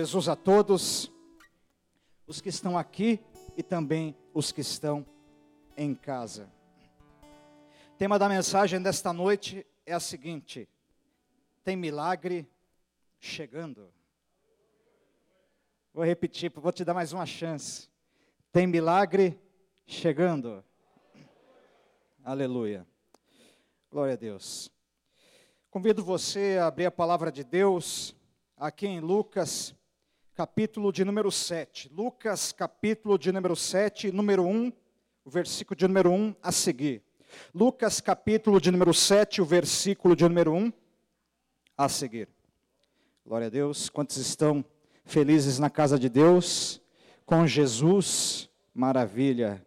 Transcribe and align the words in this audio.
Jesus 0.00 0.28
a 0.28 0.36
todos, 0.36 1.10
os 2.24 2.40
que 2.40 2.48
estão 2.48 2.78
aqui 2.78 3.18
e 3.56 3.64
também 3.64 4.16
os 4.32 4.52
que 4.52 4.60
estão 4.60 5.04
em 5.76 5.92
casa. 5.92 6.48
O 7.94 7.96
tema 7.98 8.16
da 8.16 8.28
mensagem 8.28 8.80
desta 8.80 9.12
noite 9.12 9.66
é 9.84 9.92
a 9.92 9.98
seguinte: 9.98 10.68
tem 11.64 11.74
milagre 11.76 12.48
chegando. 13.18 13.92
Vou 15.92 16.04
repetir, 16.04 16.52
vou 16.54 16.70
te 16.70 16.84
dar 16.84 16.94
mais 16.94 17.12
uma 17.12 17.26
chance. 17.26 17.88
Tem 18.52 18.68
milagre 18.68 19.36
chegando. 19.84 20.64
Aleluia. 22.22 22.86
Glória 23.90 24.12
a 24.12 24.16
Deus. 24.16 24.70
Convido 25.68 26.04
você 26.04 26.56
a 26.56 26.68
abrir 26.68 26.86
a 26.86 26.90
palavra 26.92 27.32
de 27.32 27.42
Deus 27.42 28.14
aqui 28.56 28.86
em 28.86 29.00
Lucas 29.00 29.74
capítulo 30.38 30.92
de 30.92 31.04
número 31.04 31.32
7. 31.32 31.90
Lucas, 31.92 32.52
capítulo 32.52 33.18
de 33.18 33.32
número 33.32 33.56
7, 33.56 34.12
número 34.12 34.44
1, 34.44 34.72
o 35.24 35.30
versículo 35.30 35.76
de 35.76 35.88
número 35.88 36.12
1 36.12 36.36
a 36.40 36.52
seguir. 36.52 37.02
Lucas, 37.52 38.00
capítulo 38.00 38.60
de 38.60 38.70
número 38.70 38.94
7, 38.94 39.42
o 39.42 39.44
versículo 39.44 40.14
de 40.14 40.22
número 40.22 40.52
1 40.52 40.72
a 41.76 41.88
seguir. 41.88 42.28
Glória 43.26 43.48
a 43.48 43.50
Deus. 43.50 43.88
Quantos 43.88 44.16
estão 44.16 44.64
felizes 45.04 45.58
na 45.58 45.68
casa 45.68 45.98
de 45.98 46.08
Deus? 46.08 46.80
Com 47.26 47.44
Jesus, 47.44 48.48
maravilha. 48.72 49.66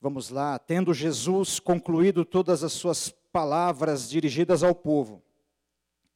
Vamos 0.00 0.30
lá. 0.30 0.58
Tendo 0.58 0.94
Jesus 0.94 1.60
concluído 1.60 2.24
todas 2.24 2.64
as 2.64 2.72
suas 2.72 3.10
palavras 3.30 4.08
dirigidas 4.08 4.62
ao 4.62 4.74
povo, 4.74 5.22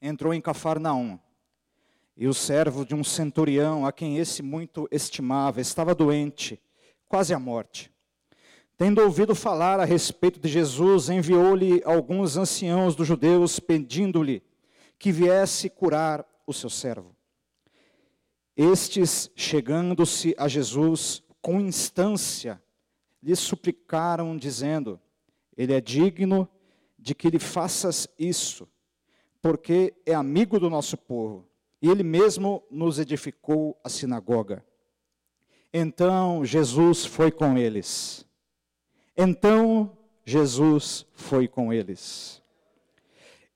entrou 0.00 0.32
em 0.32 0.40
Cafarnaum 0.40 1.18
e 2.16 2.26
o 2.28 2.34
servo 2.34 2.84
de 2.84 2.94
um 2.94 3.02
centurião, 3.02 3.86
a 3.86 3.92
quem 3.92 4.18
esse 4.18 4.42
muito 4.42 4.88
estimava, 4.90 5.60
estava 5.60 5.94
doente, 5.94 6.60
quase 7.08 7.32
à 7.32 7.38
morte. 7.38 7.90
Tendo 8.76 9.02
ouvido 9.02 9.34
falar 9.34 9.78
a 9.80 9.84
respeito 9.84 10.40
de 10.40 10.48
Jesus, 10.48 11.08
enviou-lhe 11.08 11.82
alguns 11.84 12.36
anciãos 12.36 12.94
dos 12.94 13.06
judeus, 13.06 13.60
pedindo-lhe 13.60 14.42
que 14.98 15.12
viesse 15.12 15.68
curar 15.68 16.26
o 16.46 16.52
seu 16.52 16.70
servo. 16.70 17.14
Estes, 18.56 19.30
chegando-se 19.34 20.34
a 20.38 20.48
Jesus 20.48 21.22
com 21.40 21.60
instância, 21.60 22.62
lhe 23.22 23.34
suplicaram, 23.36 24.36
dizendo: 24.36 25.00
Ele 25.56 25.72
é 25.72 25.80
digno 25.80 26.48
de 26.98 27.14
que 27.14 27.30
lhe 27.30 27.38
faças 27.38 28.08
isso, 28.18 28.68
porque 29.40 29.94
é 30.04 30.12
amigo 30.14 30.60
do 30.60 30.68
nosso 30.68 30.96
povo 30.96 31.49
e 31.80 31.88
ele 31.88 32.02
mesmo 32.02 32.62
nos 32.70 32.98
edificou 32.98 33.78
a 33.82 33.88
sinagoga. 33.88 34.64
Então 35.72 36.44
Jesus 36.44 37.04
foi 37.04 37.30
com 37.30 37.56
eles. 37.56 38.26
Então 39.16 39.96
Jesus 40.24 41.06
foi 41.12 41.46
com 41.46 41.72
eles. 41.72 42.42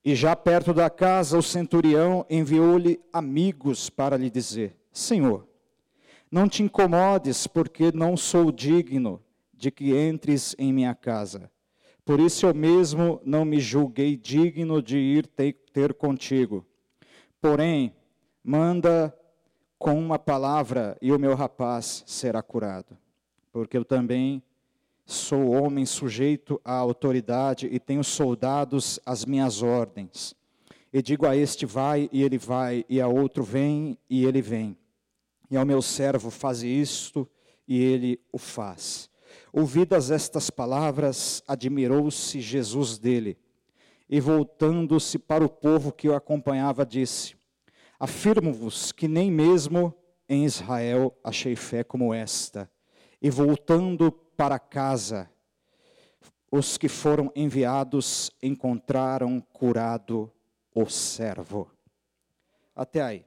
E 0.04 0.14
já 0.14 0.36
perto 0.36 0.74
da 0.74 0.90
casa, 0.90 1.38
o 1.38 1.42
centurião 1.42 2.26
enviou-lhe 2.28 3.00
amigos 3.12 3.88
para 3.88 4.16
lhe 4.16 4.28
dizer: 4.28 4.76
Senhor, 4.92 5.48
não 6.30 6.48
te 6.48 6.62
incomodes, 6.62 7.46
porque 7.46 7.90
não 7.92 8.16
sou 8.16 8.52
digno 8.52 9.22
de 9.52 9.70
que 9.70 9.96
entres 9.96 10.54
em 10.58 10.72
minha 10.72 10.94
casa. 10.94 11.50
Por 12.04 12.20
isso 12.20 12.44
eu 12.44 12.54
mesmo 12.54 13.18
não 13.24 13.46
me 13.46 13.58
julguei 13.58 14.14
digno 14.14 14.82
de 14.82 14.98
ir 14.98 15.26
ter, 15.26 15.94
contigo. 15.94 16.66
Porém, 17.40 17.94
manda 18.44 19.16
com 19.78 19.98
uma 19.98 20.18
palavra 20.18 20.96
e 21.00 21.10
o 21.10 21.18
meu 21.18 21.34
rapaz 21.34 22.04
será 22.06 22.42
curado. 22.42 22.96
Porque 23.50 23.76
eu 23.76 23.84
também 23.84 24.42
sou 25.06 25.50
homem 25.50 25.86
sujeito 25.86 26.60
à 26.64 26.74
autoridade 26.74 27.68
e 27.70 27.80
tenho 27.80 28.04
soldados 28.04 29.00
às 29.06 29.24
minhas 29.24 29.62
ordens. 29.62 30.34
E 30.92 31.02
digo 31.02 31.26
a 31.26 31.34
este 31.34 31.66
vai 31.66 32.08
e 32.12 32.22
ele 32.22 32.38
vai, 32.38 32.84
e 32.88 33.00
a 33.00 33.08
outro 33.08 33.42
vem 33.42 33.98
e 34.08 34.24
ele 34.24 34.40
vem. 34.42 34.76
E 35.50 35.56
ao 35.56 35.66
meu 35.66 35.82
servo 35.82 36.30
faz 36.30 36.62
isto 36.62 37.28
e 37.66 37.82
ele 37.82 38.20
o 38.30 38.38
faz. 38.38 39.10
Ouvidas 39.52 40.10
estas 40.10 40.50
palavras, 40.50 41.42
admirou-se 41.46 42.40
Jesus 42.40 42.98
dele. 42.98 43.36
E 44.08 44.20
voltando-se 44.20 45.18
para 45.18 45.44
o 45.44 45.48
povo 45.48 45.92
que 45.92 46.08
o 46.08 46.14
acompanhava, 46.14 46.84
disse: 46.84 47.36
Afirmo-vos 48.04 48.92
que 48.92 49.08
nem 49.08 49.30
mesmo 49.30 49.94
em 50.28 50.44
Israel 50.44 51.18
achei 51.24 51.56
fé 51.56 51.82
como 51.82 52.12
esta. 52.12 52.70
E 53.18 53.30
voltando 53.30 54.12
para 54.12 54.58
casa, 54.58 55.30
os 56.52 56.76
que 56.76 56.86
foram 56.86 57.32
enviados 57.34 58.30
encontraram 58.42 59.40
curado 59.40 60.30
o 60.74 60.84
servo. 60.84 61.70
Até 62.76 63.00
aí. 63.00 63.26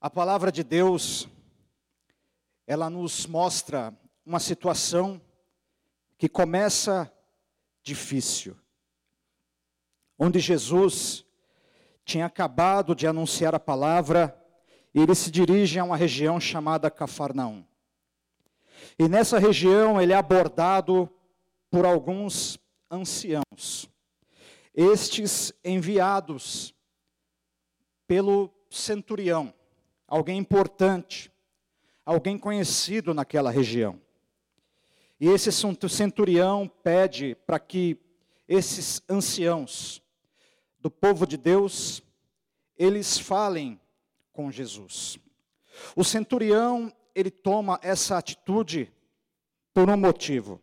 A 0.00 0.08
palavra 0.08 0.50
de 0.50 0.64
Deus, 0.64 1.28
ela 2.66 2.88
nos 2.88 3.26
mostra 3.26 3.94
uma 4.24 4.40
situação 4.40 5.20
que 6.16 6.30
começa 6.30 7.12
difícil, 7.82 8.56
onde 10.18 10.40
Jesus 10.40 11.26
tinha 12.04 12.26
acabado 12.26 12.94
de 12.94 13.06
anunciar 13.06 13.54
a 13.54 13.60
palavra 13.60 14.36
e 14.94 15.00
ele 15.00 15.14
se 15.14 15.30
dirige 15.30 15.78
a 15.78 15.84
uma 15.84 15.96
região 15.96 16.38
chamada 16.38 16.90
Cafarnaum. 16.90 17.64
E 18.98 19.08
nessa 19.08 19.38
região 19.38 20.00
ele 20.00 20.12
é 20.12 20.16
abordado 20.16 21.08
por 21.70 21.86
alguns 21.86 22.58
anciãos. 22.90 23.88
Estes 24.74 25.52
enviados 25.64 26.74
pelo 28.06 28.52
centurião, 28.68 29.52
alguém 30.06 30.38
importante, 30.38 31.30
alguém 32.04 32.38
conhecido 32.38 33.14
naquela 33.14 33.50
região. 33.50 34.00
E 35.20 35.28
esse 35.28 35.52
centurião 35.52 36.70
pede 36.82 37.36
para 37.46 37.58
que 37.58 37.98
esses 38.48 39.00
anciãos 39.08 40.01
do 40.82 40.90
povo 40.90 41.24
de 41.26 41.36
Deus, 41.36 42.02
eles 42.76 43.16
falem 43.16 43.80
com 44.32 44.50
Jesus. 44.50 45.16
O 45.94 46.02
centurião, 46.02 46.92
ele 47.14 47.30
toma 47.30 47.78
essa 47.82 48.18
atitude 48.18 48.92
por 49.72 49.88
um 49.88 49.96
motivo. 49.96 50.60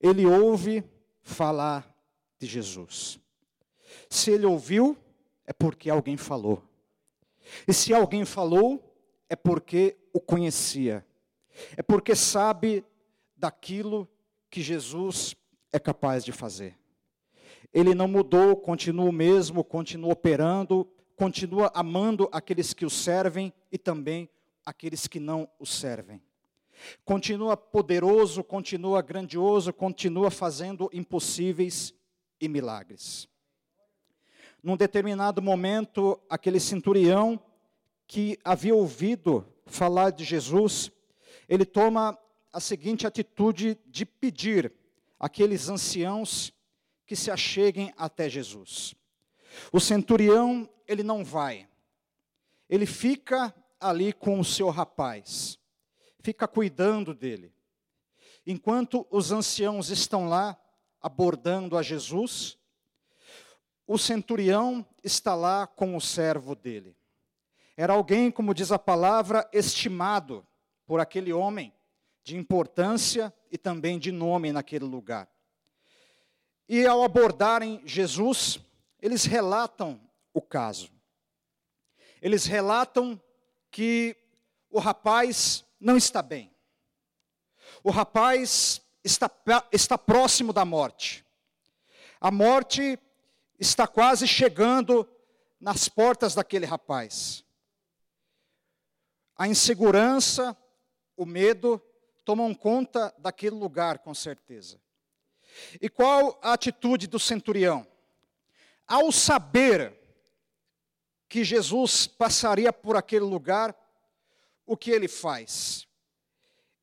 Ele 0.00 0.24
ouve 0.24 0.82
falar 1.20 1.94
de 2.38 2.46
Jesus. 2.46 3.20
Se 4.08 4.30
ele 4.30 4.46
ouviu, 4.46 4.96
é 5.44 5.52
porque 5.52 5.90
alguém 5.90 6.16
falou. 6.16 6.62
E 7.66 7.74
se 7.74 7.92
alguém 7.92 8.24
falou, 8.24 8.96
é 9.28 9.36
porque 9.36 9.96
o 10.12 10.20
conhecia. 10.20 11.04
É 11.76 11.82
porque 11.82 12.14
sabe 12.14 12.84
daquilo 13.36 14.08
que 14.50 14.62
Jesus 14.62 15.36
é 15.70 15.78
capaz 15.78 16.24
de 16.24 16.32
fazer. 16.32 16.78
Ele 17.72 17.94
não 17.94 18.08
mudou, 18.08 18.56
continua 18.56 19.08
o 19.08 19.12
mesmo, 19.12 19.62
continua 19.62 20.12
operando, 20.12 20.88
continua 21.16 21.70
amando 21.74 22.28
aqueles 22.32 22.72
que 22.72 22.86
o 22.86 22.90
servem 22.90 23.52
e 23.70 23.76
também 23.76 24.28
aqueles 24.64 25.06
que 25.06 25.18
não 25.18 25.48
o 25.58 25.66
servem. 25.66 26.22
Continua 27.04 27.56
poderoso, 27.56 28.44
continua 28.44 29.02
grandioso, 29.02 29.72
continua 29.72 30.30
fazendo 30.30 30.88
impossíveis 30.92 31.92
e 32.40 32.48
milagres. 32.48 33.28
Num 34.62 34.76
determinado 34.76 35.42
momento, 35.42 36.20
aquele 36.28 36.60
centurião 36.60 37.40
que 38.06 38.38
havia 38.44 38.74
ouvido 38.74 39.46
falar 39.66 40.10
de 40.10 40.24
Jesus, 40.24 40.90
ele 41.48 41.64
toma 41.64 42.18
a 42.52 42.60
seguinte 42.60 43.06
atitude 43.06 43.78
de 43.86 44.06
pedir 44.06 44.72
àqueles 45.18 45.68
anciãos 45.68 46.52
que 47.08 47.16
se 47.16 47.30
acheguem 47.30 47.92
até 47.96 48.28
Jesus. 48.28 48.94
O 49.72 49.80
centurião, 49.80 50.68
ele 50.86 51.02
não 51.02 51.24
vai. 51.24 51.66
Ele 52.68 52.84
fica 52.84 53.52
ali 53.80 54.12
com 54.12 54.38
o 54.38 54.44
seu 54.44 54.68
rapaz. 54.68 55.58
Fica 56.20 56.46
cuidando 56.46 57.14
dele. 57.14 57.50
Enquanto 58.46 59.06
os 59.10 59.32
anciãos 59.32 59.88
estão 59.88 60.28
lá 60.28 60.60
abordando 61.00 61.78
a 61.78 61.82
Jesus, 61.82 62.58
o 63.86 63.96
centurião 63.96 64.86
está 65.02 65.34
lá 65.34 65.66
com 65.66 65.96
o 65.96 66.00
servo 66.02 66.54
dele. 66.54 66.94
Era 67.74 67.94
alguém, 67.94 68.30
como 68.30 68.52
diz 68.52 68.70
a 68.70 68.78
palavra, 68.78 69.48
estimado 69.50 70.46
por 70.84 71.00
aquele 71.00 71.32
homem, 71.32 71.72
de 72.22 72.36
importância 72.36 73.32
e 73.50 73.56
também 73.56 73.98
de 73.98 74.12
nome 74.12 74.52
naquele 74.52 74.84
lugar. 74.84 75.26
E 76.68 76.86
ao 76.86 77.02
abordarem 77.02 77.80
Jesus, 77.86 78.60
eles 79.00 79.24
relatam 79.24 80.00
o 80.34 80.42
caso. 80.42 80.90
eles 82.20 82.44
relatam 82.46 83.20
que 83.70 84.16
o 84.70 84.78
rapaz 84.78 85.64
não 85.80 85.96
está 85.96 86.20
bem. 86.20 86.52
O 87.82 87.90
rapaz 87.90 88.82
está, 89.04 89.30
está 89.72 89.96
próximo 89.96 90.52
da 90.52 90.64
morte. 90.64 91.24
A 92.20 92.30
morte 92.30 92.98
está 93.58 93.86
quase 93.86 94.26
chegando 94.26 95.08
nas 95.60 95.88
portas 95.88 96.34
daquele 96.34 96.66
rapaz. 96.66 97.44
A 99.36 99.46
insegurança, 99.46 100.56
o 101.16 101.24
medo 101.24 101.80
tomam 102.24 102.52
conta 102.52 103.14
daquele 103.18 103.54
lugar, 103.54 104.00
com 104.00 104.14
certeza. 104.14 104.80
E 105.80 105.88
qual 105.88 106.38
a 106.42 106.52
atitude 106.52 107.06
do 107.06 107.18
centurião? 107.18 107.86
Ao 108.86 109.12
saber 109.12 109.94
que 111.28 111.44
Jesus 111.44 112.06
passaria 112.06 112.72
por 112.72 112.96
aquele 112.96 113.24
lugar, 113.24 113.76
o 114.64 114.76
que 114.76 114.90
ele 114.90 115.08
faz? 115.08 115.86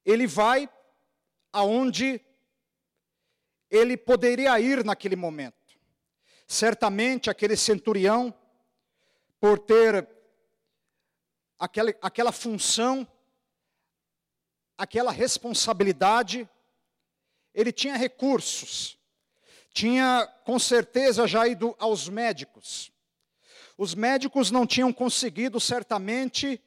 Ele 0.06 0.28
vai 0.28 0.70
aonde 1.52 2.22
ele 3.70 3.98
poderia 3.98 4.60
ir 4.60 4.84
naquele 4.84 5.16
momento. 5.16 5.56
Certamente 6.48 7.30
aquele 7.30 7.56
centurião, 7.56 8.34
por 9.40 9.58
ter 9.58 10.08
aquela, 11.58 11.94
aquela 12.02 12.32
função, 12.32 13.08
aquela 14.78 15.12
responsabilidade, 15.12 16.48
ele 17.56 17.72
tinha 17.72 17.96
recursos, 17.96 19.00
tinha 19.74 20.28
com 20.44 20.60
certeza 20.60 21.26
já 21.26 21.48
ido 21.48 21.74
aos 21.80 22.10
médicos. 22.10 22.92
Os 23.78 23.96
médicos 23.96 24.52
não 24.52 24.68
tinham 24.68 24.92
conseguido 24.92 25.60
certamente 25.60 26.62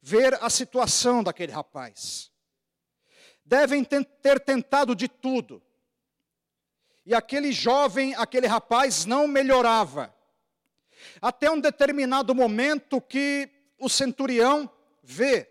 ver 0.00 0.34
a 0.42 0.48
situação 0.48 1.22
daquele 1.22 1.52
rapaz. 1.52 2.30
Devem 3.44 3.84
ter 3.84 4.40
tentado 4.40 4.94
de 4.94 5.08
tudo. 5.08 5.62
E 7.04 7.14
aquele 7.14 7.52
jovem, 7.52 8.14
aquele 8.14 8.46
rapaz 8.46 9.04
não 9.04 9.28
melhorava. 9.28 10.14
Até 11.20 11.50
um 11.50 11.60
determinado 11.60 12.34
momento 12.34 13.00
que 13.00 13.48
o 13.78 13.88
centurião 13.88 14.70
vê, 15.02 15.50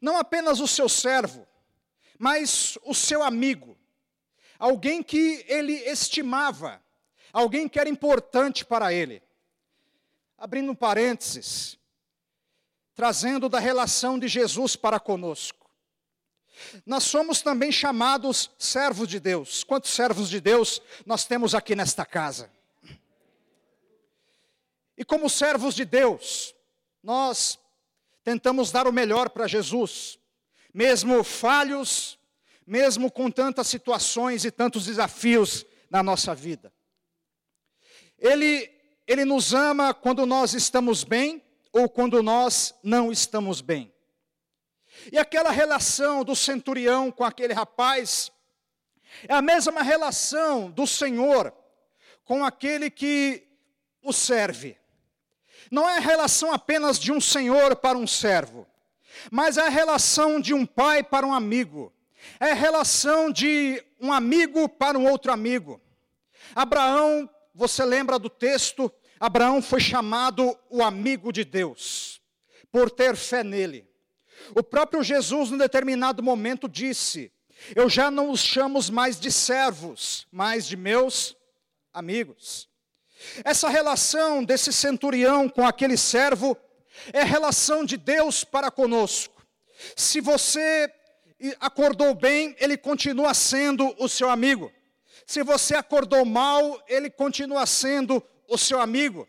não 0.00 0.16
apenas 0.16 0.60
o 0.60 0.68
seu 0.68 0.88
servo, 0.88 1.46
mas 2.20 2.76
o 2.84 2.94
seu 2.94 3.22
amigo, 3.22 3.78
alguém 4.58 5.02
que 5.02 5.42
ele 5.48 5.72
estimava, 5.72 6.78
alguém 7.32 7.66
que 7.66 7.80
era 7.80 7.88
importante 7.88 8.62
para 8.62 8.92
ele. 8.92 9.22
Abrindo 10.36 10.72
um 10.72 10.74
parênteses, 10.74 11.78
trazendo 12.94 13.48
da 13.48 13.58
relação 13.58 14.18
de 14.18 14.28
Jesus 14.28 14.76
para 14.76 15.00
conosco. 15.00 15.70
Nós 16.84 17.04
somos 17.04 17.40
também 17.40 17.72
chamados 17.72 18.50
servos 18.58 19.08
de 19.08 19.18
Deus. 19.18 19.64
Quantos 19.64 19.90
servos 19.90 20.28
de 20.28 20.42
Deus 20.42 20.82
nós 21.06 21.24
temos 21.24 21.54
aqui 21.54 21.74
nesta 21.74 22.04
casa? 22.04 22.50
E 24.94 25.06
como 25.06 25.30
servos 25.30 25.74
de 25.74 25.86
Deus, 25.86 26.54
nós 27.02 27.58
tentamos 28.22 28.70
dar 28.70 28.86
o 28.86 28.92
melhor 28.92 29.30
para 29.30 29.48
Jesus, 29.48 30.19
mesmo 30.72 31.22
falhos, 31.24 32.18
mesmo 32.66 33.10
com 33.10 33.30
tantas 33.30 33.66
situações 33.66 34.44
e 34.44 34.50
tantos 34.50 34.86
desafios 34.86 35.64
na 35.90 36.02
nossa 36.02 36.34
vida. 36.34 36.72
Ele, 38.18 38.70
ele 39.06 39.24
nos 39.24 39.52
ama 39.54 39.92
quando 39.92 40.24
nós 40.26 40.54
estamos 40.54 41.04
bem 41.04 41.42
ou 41.72 41.88
quando 41.88 42.22
nós 42.22 42.74
não 42.82 43.10
estamos 43.10 43.60
bem. 43.60 43.92
E 45.10 45.18
aquela 45.18 45.50
relação 45.50 46.24
do 46.24 46.36
centurião 46.36 47.10
com 47.10 47.24
aquele 47.24 47.54
rapaz 47.54 48.30
é 49.26 49.34
a 49.34 49.42
mesma 49.42 49.82
relação 49.82 50.70
do 50.70 50.86
Senhor 50.86 51.52
com 52.24 52.44
aquele 52.44 52.90
que 52.90 53.48
o 54.02 54.12
serve. 54.12 54.76
Não 55.70 55.88
é 55.88 55.96
a 55.96 56.00
relação 56.00 56.52
apenas 56.52 56.98
de 56.98 57.12
um 57.12 57.20
senhor 57.20 57.76
para 57.76 57.96
um 57.96 58.06
servo, 58.06 58.66
mas 59.30 59.56
é 59.56 59.62
a 59.62 59.68
relação 59.68 60.40
de 60.40 60.54
um 60.54 60.64
pai 60.64 61.02
para 61.02 61.26
um 61.26 61.32
amigo. 61.32 61.92
É 62.38 62.52
a 62.52 62.54
relação 62.54 63.30
de 63.30 63.82
um 64.00 64.12
amigo 64.12 64.68
para 64.68 64.98
um 64.98 65.08
outro 65.08 65.32
amigo. 65.32 65.80
Abraão, 66.54 67.28
você 67.54 67.84
lembra 67.84 68.18
do 68.18 68.28
texto? 68.28 68.92
Abraão 69.18 69.60
foi 69.60 69.80
chamado 69.80 70.56
o 70.68 70.82
amigo 70.82 71.32
de 71.32 71.44
Deus, 71.44 72.20
por 72.72 72.90
ter 72.90 73.16
fé 73.16 73.44
nele. 73.44 73.86
O 74.54 74.62
próprio 74.62 75.02
Jesus, 75.02 75.50
num 75.50 75.58
determinado 75.58 76.22
momento, 76.22 76.68
disse: 76.68 77.30
Eu 77.74 77.88
já 77.88 78.10
não 78.10 78.30
os 78.30 78.40
chamo 78.40 78.80
mais 78.90 79.20
de 79.20 79.30
servos, 79.30 80.26
mas 80.32 80.66
de 80.66 80.76
meus 80.76 81.36
amigos. 81.92 82.68
Essa 83.44 83.68
relação 83.68 84.42
desse 84.42 84.72
centurião 84.72 85.48
com 85.48 85.66
aquele 85.66 85.96
servo 85.96 86.56
é 87.12 87.20
a 87.20 87.24
relação 87.24 87.84
de 87.84 87.96
Deus 87.96 88.44
para 88.44 88.70
conosco. 88.70 89.44
Se 89.96 90.20
você 90.20 90.92
acordou 91.58 92.14
bem, 92.14 92.54
ele 92.58 92.76
continua 92.76 93.32
sendo 93.34 93.94
o 93.98 94.08
seu 94.08 94.28
amigo. 94.28 94.70
Se 95.26 95.42
você 95.42 95.74
acordou 95.74 96.24
mal, 96.24 96.82
ele 96.88 97.08
continua 97.08 97.64
sendo 97.66 98.22
o 98.48 98.58
seu 98.58 98.80
amigo. 98.80 99.26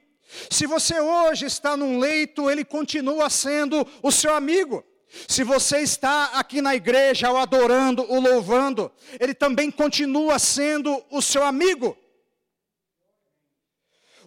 Se 0.49 0.65
você 0.65 0.99
hoje 0.99 1.45
está 1.45 1.75
num 1.75 1.99
leito, 1.99 2.49
ele 2.49 2.65
continua 2.65 3.29
sendo 3.29 3.87
o 4.01 4.11
seu 4.11 4.33
amigo. 4.33 4.83
Se 5.27 5.43
você 5.43 5.79
está 5.79 6.25
aqui 6.39 6.61
na 6.61 6.73
igreja 6.73 7.31
o 7.31 7.37
adorando, 7.37 8.03
o 8.09 8.19
louvando, 8.19 8.91
ele 9.19 9.33
também 9.33 9.69
continua 9.69 10.39
sendo 10.39 11.03
o 11.09 11.21
seu 11.21 11.43
amigo. 11.43 11.97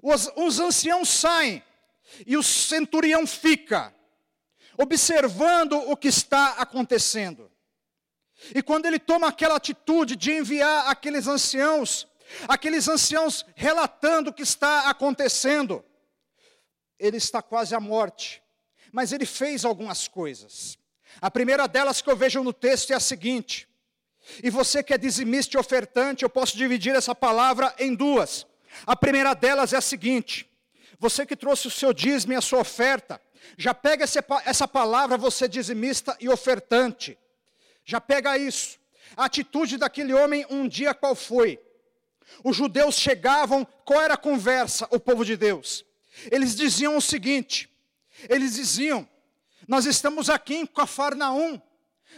Os, 0.02 0.30
os 0.36 0.60
anciãos 0.60 1.08
saem 1.08 1.62
e 2.26 2.36
o 2.36 2.42
centurião 2.42 3.26
fica, 3.26 3.94
observando 4.78 5.74
o 5.90 5.96
que 5.96 6.08
está 6.08 6.52
acontecendo. 6.52 7.50
E 8.54 8.62
quando 8.62 8.86
ele 8.86 8.98
toma 8.98 9.28
aquela 9.28 9.56
atitude 9.56 10.16
de 10.16 10.32
enviar 10.32 10.88
aqueles 10.88 11.26
anciãos, 11.26 12.06
aqueles 12.48 12.88
anciãos 12.88 13.44
relatando 13.54 14.30
o 14.30 14.32
que 14.32 14.42
está 14.42 14.90
acontecendo, 14.90 15.84
ele 16.98 17.16
está 17.16 17.40
quase 17.42 17.74
à 17.74 17.80
morte, 17.80 18.42
mas 18.92 19.12
ele 19.12 19.26
fez 19.26 19.64
algumas 19.64 20.08
coisas. 20.08 20.78
A 21.20 21.30
primeira 21.30 21.66
delas 21.66 22.00
que 22.00 22.10
eu 22.10 22.16
vejo 22.16 22.42
no 22.42 22.52
texto 22.52 22.90
é 22.92 22.94
a 22.94 23.00
seguinte: 23.00 23.68
e 24.42 24.50
você 24.50 24.82
que 24.82 24.94
é 24.94 24.98
dizimista 24.98 25.56
e 25.56 25.60
ofertante, 25.60 26.22
eu 26.22 26.30
posso 26.30 26.56
dividir 26.56 26.94
essa 26.94 27.14
palavra 27.14 27.74
em 27.78 27.94
duas. 27.94 28.46
A 28.86 28.96
primeira 28.96 29.34
delas 29.34 29.72
é 29.72 29.76
a 29.76 29.82
seguinte: 29.82 30.50
você 30.98 31.26
que 31.26 31.36
trouxe 31.36 31.68
o 31.68 31.70
seu 31.70 31.92
dízimo 31.92 32.32
e 32.32 32.36
a 32.36 32.40
sua 32.40 32.60
oferta, 32.60 33.20
já 33.56 33.74
pega 33.74 34.04
essa 34.44 34.66
palavra, 34.66 35.16
você 35.16 35.46
dizimista 35.46 36.16
e 36.20 36.28
ofertante, 36.28 37.18
já 37.84 38.00
pega 38.00 38.38
isso. 38.38 38.78
A 39.16 39.26
atitude 39.26 39.76
daquele 39.76 40.12
homem, 40.12 40.46
um 40.50 40.66
dia 40.66 40.94
qual 40.94 41.14
foi? 41.14 41.60
Os 42.42 42.56
judeus 42.56 42.96
chegavam, 42.96 43.66
qual 43.84 44.00
era 44.00 44.14
a 44.14 44.18
conversa, 44.18 44.88
o 44.90 44.98
povo 44.98 45.24
de 45.24 45.36
Deus? 45.36 45.84
Eles 46.30 46.54
diziam 46.54 46.96
o 46.96 47.00
seguinte: 47.00 47.70
eles 48.28 48.54
diziam, 48.54 49.08
nós 49.68 49.86
estamos 49.86 50.30
aqui 50.30 50.54
em 50.54 50.66
Cafarnaum, 50.66 51.60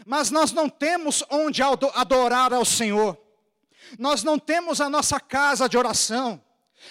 mas 0.04 0.30
nós 0.30 0.52
não 0.52 0.68
temos 0.68 1.24
onde 1.30 1.60
adorar 1.62 2.52
ao 2.52 2.64
Senhor, 2.64 3.18
nós 3.98 4.22
não 4.22 4.38
temos 4.38 4.80
a 4.80 4.88
nossa 4.88 5.18
casa 5.18 5.68
de 5.68 5.76
oração, 5.76 6.42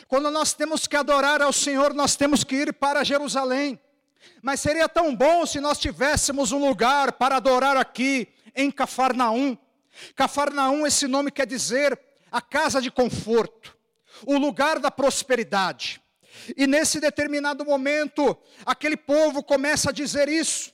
quando 0.07 0.29
nós 0.31 0.53
temos 0.53 0.87
que 0.87 0.95
adorar 0.95 1.41
ao 1.41 1.53
Senhor, 1.53 1.93
nós 1.93 2.15
temos 2.15 2.43
que 2.43 2.55
ir 2.55 2.73
para 2.73 3.03
Jerusalém. 3.03 3.79
Mas 4.41 4.59
seria 4.59 4.89
tão 4.89 5.15
bom 5.15 5.45
se 5.45 5.59
nós 5.59 5.77
tivéssemos 5.79 6.51
um 6.51 6.67
lugar 6.67 7.13
para 7.13 7.37
adorar 7.37 7.77
aqui, 7.77 8.27
em 8.55 8.71
Cafarnaum. 8.71 9.57
Cafarnaum, 10.15 10.85
esse 10.85 11.07
nome 11.07 11.31
quer 11.31 11.45
dizer 11.45 11.99
a 12.31 12.41
casa 12.41 12.81
de 12.81 12.89
conforto, 12.89 13.77
o 14.25 14.37
lugar 14.37 14.79
da 14.79 14.89
prosperidade. 14.89 16.01
E 16.55 16.67
nesse 16.67 16.99
determinado 16.99 17.65
momento, 17.65 18.37
aquele 18.65 18.97
povo 18.97 19.43
começa 19.43 19.89
a 19.89 19.93
dizer 19.93 20.27
isso. 20.27 20.73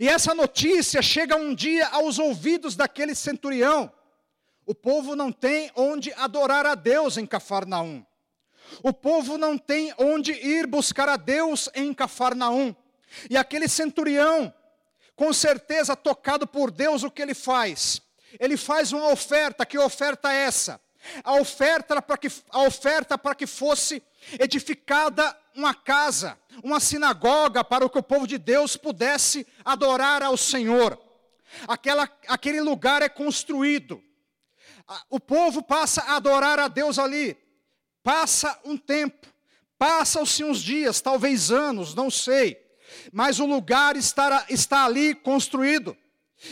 E 0.00 0.08
essa 0.08 0.34
notícia 0.34 1.00
chega 1.02 1.36
um 1.36 1.54
dia 1.54 1.86
aos 1.88 2.18
ouvidos 2.18 2.74
daquele 2.74 3.14
centurião. 3.14 3.92
O 4.64 4.74
povo 4.74 5.14
não 5.14 5.30
tem 5.30 5.70
onde 5.76 6.12
adorar 6.14 6.66
a 6.66 6.74
Deus 6.74 7.16
em 7.16 7.26
Cafarnaum. 7.26 8.04
O 8.82 8.92
povo 8.92 9.38
não 9.38 9.56
tem 9.56 9.92
onde 9.98 10.32
ir 10.32 10.66
buscar 10.66 11.08
a 11.08 11.16
Deus 11.16 11.68
em 11.74 11.92
Cafarnaum. 11.94 12.74
E 13.30 13.36
aquele 13.36 13.68
centurião, 13.68 14.52
com 15.14 15.32
certeza 15.32 15.96
tocado 15.96 16.46
por 16.46 16.70
Deus, 16.70 17.02
o 17.02 17.10
que 17.10 17.22
ele 17.22 17.34
faz? 17.34 18.00
Ele 18.38 18.56
faz 18.56 18.92
uma 18.92 19.08
oferta, 19.10 19.64
que 19.64 19.78
oferta 19.78 20.32
é 20.32 20.42
essa? 20.42 20.80
A 21.22 21.34
oferta 21.34 22.02
para 22.02 22.18
que, 22.18 22.28
a 22.50 22.62
oferta 22.62 23.16
para 23.16 23.34
que 23.34 23.46
fosse 23.46 24.02
edificada 24.38 25.36
uma 25.54 25.72
casa, 25.72 26.38
uma 26.62 26.80
sinagoga 26.80 27.64
para 27.64 27.88
que 27.88 27.98
o 27.98 28.02
povo 28.02 28.26
de 28.26 28.38
Deus 28.38 28.76
pudesse 28.76 29.46
adorar 29.64 30.22
ao 30.22 30.36
Senhor. 30.36 31.00
Aquela, 31.66 32.10
aquele 32.28 32.60
lugar 32.60 33.02
é 33.02 33.08
construído. 33.08 34.02
O 35.08 35.18
povo 35.18 35.62
passa 35.62 36.02
a 36.02 36.16
adorar 36.16 36.58
a 36.58 36.68
Deus 36.68 36.98
ali. 36.98 37.36
Passa 38.06 38.56
um 38.64 38.78
tempo, 38.78 39.26
passam-se 39.76 40.44
uns 40.44 40.62
dias, 40.62 41.00
talvez 41.00 41.50
anos, 41.50 41.92
não 41.92 42.08
sei. 42.08 42.56
Mas 43.12 43.40
o 43.40 43.46
lugar 43.46 43.96
está, 43.96 44.46
está 44.48 44.84
ali 44.84 45.12
construído. 45.12 45.96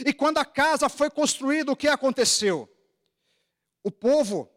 E 0.05 0.13
quando 0.13 0.39
a 0.39 0.45
casa 0.45 0.89
foi 0.89 1.09
construída, 1.09 1.71
o 1.71 1.77
que 1.77 1.87
aconteceu? 1.87 2.69
O 3.85 3.91
povo, 3.93 4.51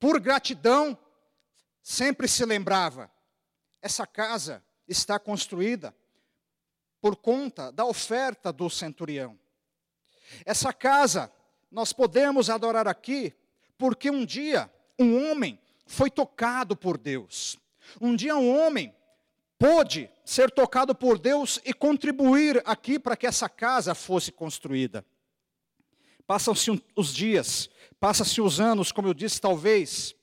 por 0.00 0.18
gratidão, 0.18 0.98
sempre 1.80 2.26
se 2.26 2.44
lembrava: 2.44 3.08
essa 3.80 4.04
casa 4.04 4.64
está 4.88 5.16
construída 5.16 5.94
por 7.00 7.14
conta 7.14 7.70
da 7.70 7.84
oferta 7.84 8.52
do 8.52 8.68
centurião. 8.68 9.38
Essa 10.44 10.72
casa 10.72 11.32
nós 11.70 11.92
podemos 11.92 12.50
adorar 12.50 12.88
aqui 12.88 13.32
porque 13.78 14.10
um 14.10 14.26
dia 14.26 14.68
um 15.02 15.30
homem 15.30 15.58
foi 15.86 16.10
tocado 16.10 16.76
por 16.76 16.96
Deus. 16.96 17.58
Um 18.00 18.14
dia 18.16 18.36
um 18.36 18.58
homem 18.58 18.94
pôde 19.58 20.10
ser 20.24 20.50
tocado 20.50 20.94
por 20.94 21.18
Deus 21.18 21.60
e 21.64 21.72
contribuir 21.72 22.62
aqui 22.64 22.98
para 22.98 23.16
que 23.16 23.26
essa 23.26 23.48
casa 23.48 23.94
fosse 23.94 24.32
construída. 24.32 25.04
Passam-se 26.26 26.82
os 26.96 27.14
dias, 27.14 27.68
passam-se 28.00 28.40
os 28.40 28.60
anos, 28.60 28.92
como 28.92 29.08
eu 29.08 29.14
disse, 29.14 29.40
talvez, 29.40 30.14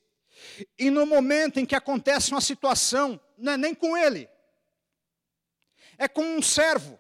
e 0.77 0.89
no 0.89 1.05
momento 1.05 1.59
em 1.59 1.65
que 1.65 1.75
acontece 1.75 2.31
uma 2.31 2.41
situação, 2.41 3.19
não 3.38 3.53
é 3.53 3.57
nem 3.57 3.75
com 3.75 3.95
ele, 3.95 4.29
é 5.98 6.07
com 6.07 6.24
um 6.24 6.41
servo, 6.41 6.98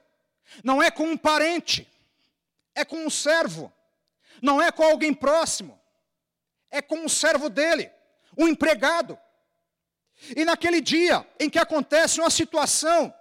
não 0.63 0.81
é 0.81 0.91
com 0.91 1.03
um 1.03 1.17
parente, 1.17 1.87
é 2.75 2.83
com 2.83 3.05
um 3.05 3.09
servo, 3.09 3.71
não 4.41 4.61
é 4.61 4.71
com 4.71 4.83
alguém 4.83 5.13
próximo, 5.13 5.78
é 6.71 6.81
com 6.81 6.97
um 6.99 7.09
servo 7.09 7.49
dele, 7.49 7.89
um 8.37 8.47
empregado. 8.47 9.17
E 10.35 10.43
naquele 10.43 10.81
dia 10.81 11.25
em 11.39 11.49
que 11.49 11.59
acontece 11.59 12.19
uma 12.19 12.29
situação, 12.29 13.13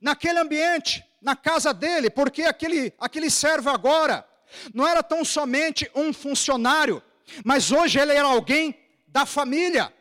naquele 0.00 0.38
ambiente, 0.38 1.04
na 1.20 1.34
casa 1.34 1.72
dele, 1.72 2.10
porque 2.10 2.42
aquele, 2.42 2.92
aquele 2.98 3.30
servo 3.30 3.70
agora 3.70 4.28
não 4.72 4.86
era 4.86 5.02
tão 5.02 5.24
somente 5.24 5.90
um 5.94 6.12
funcionário, 6.12 7.02
mas 7.44 7.72
hoje 7.72 7.98
ele 7.98 8.12
era 8.12 8.28
alguém 8.28 8.78
da 9.06 9.26
família. 9.26 9.92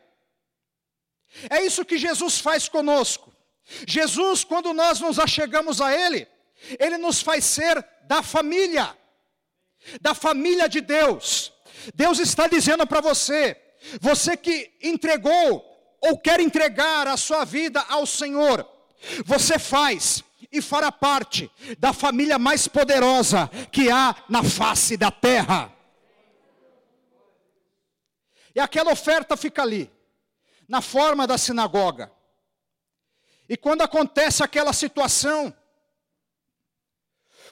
É 1.49 1.61
isso 1.61 1.85
que 1.85 1.97
Jesus 1.97 2.39
faz 2.39 2.67
conosco. 2.67 3.33
Jesus, 3.85 4.43
quando 4.43 4.73
nós 4.73 4.99
nos 4.99 5.19
achegamos 5.19 5.81
a 5.81 5.93
Ele, 5.93 6.27
Ele 6.79 6.97
nos 6.97 7.21
faz 7.21 7.43
ser 7.43 7.85
da 8.03 8.23
família, 8.23 8.97
da 10.01 10.13
família 10.13 10.69
de 10.69 10.81
Deus. 10.81 11.53
Deus 11.93 12.19
está 12.19 12.47
dizendo 12.47 12.85
para 12.85 13.01
você, 13.01 13.55
você 13.99 14.35
que 14.35 14.71
entregou 14.81 15.63
ou 16.01 16.17
quer 16.17 16.39
entregar 16.39 17.07
a 17.07 17.17
sua 17.17 17.45
vida 17.45 17.81
ao 17.89 18.05
Senhor, 18.05 18.67
você 19.25 19.57
faz 19.57 20.23
e 20.51 20.61
fará 20.61 20.91
parte 20.91 21.51
da 21.77 21.93
família 21.93 22.37
mais 22.37 22.67
poderosa 22.67 23.49
que 23.71 23.89
há 23.89 24.15
na 24.29 24.43
face 24.43 24.95
da 24.97 25.11
terra. 25.11 25.73
E 28.55 28.59
aquela 28.59 28.91
oferta 28.91 29.37
fica 29.37 29.61
ali, 29.61 29.91
na 30.67 30.81
forma 30.81 31.27
da 31.27 31.37
sinagoga. 31.37 32.11
E 33.47 33.55
quando 33.55 33.81
acontece 33.81 34.43
aquela 34.43 34.73
situação, 34.73 35.55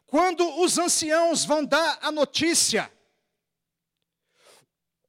quando 0.06 0.62
os 0.62 0.78
anciãos 0.78 1.46
vão 1.46 1.64
dar 1.64 2.00
a 2.02 2.12
notícia, 2.12 2.92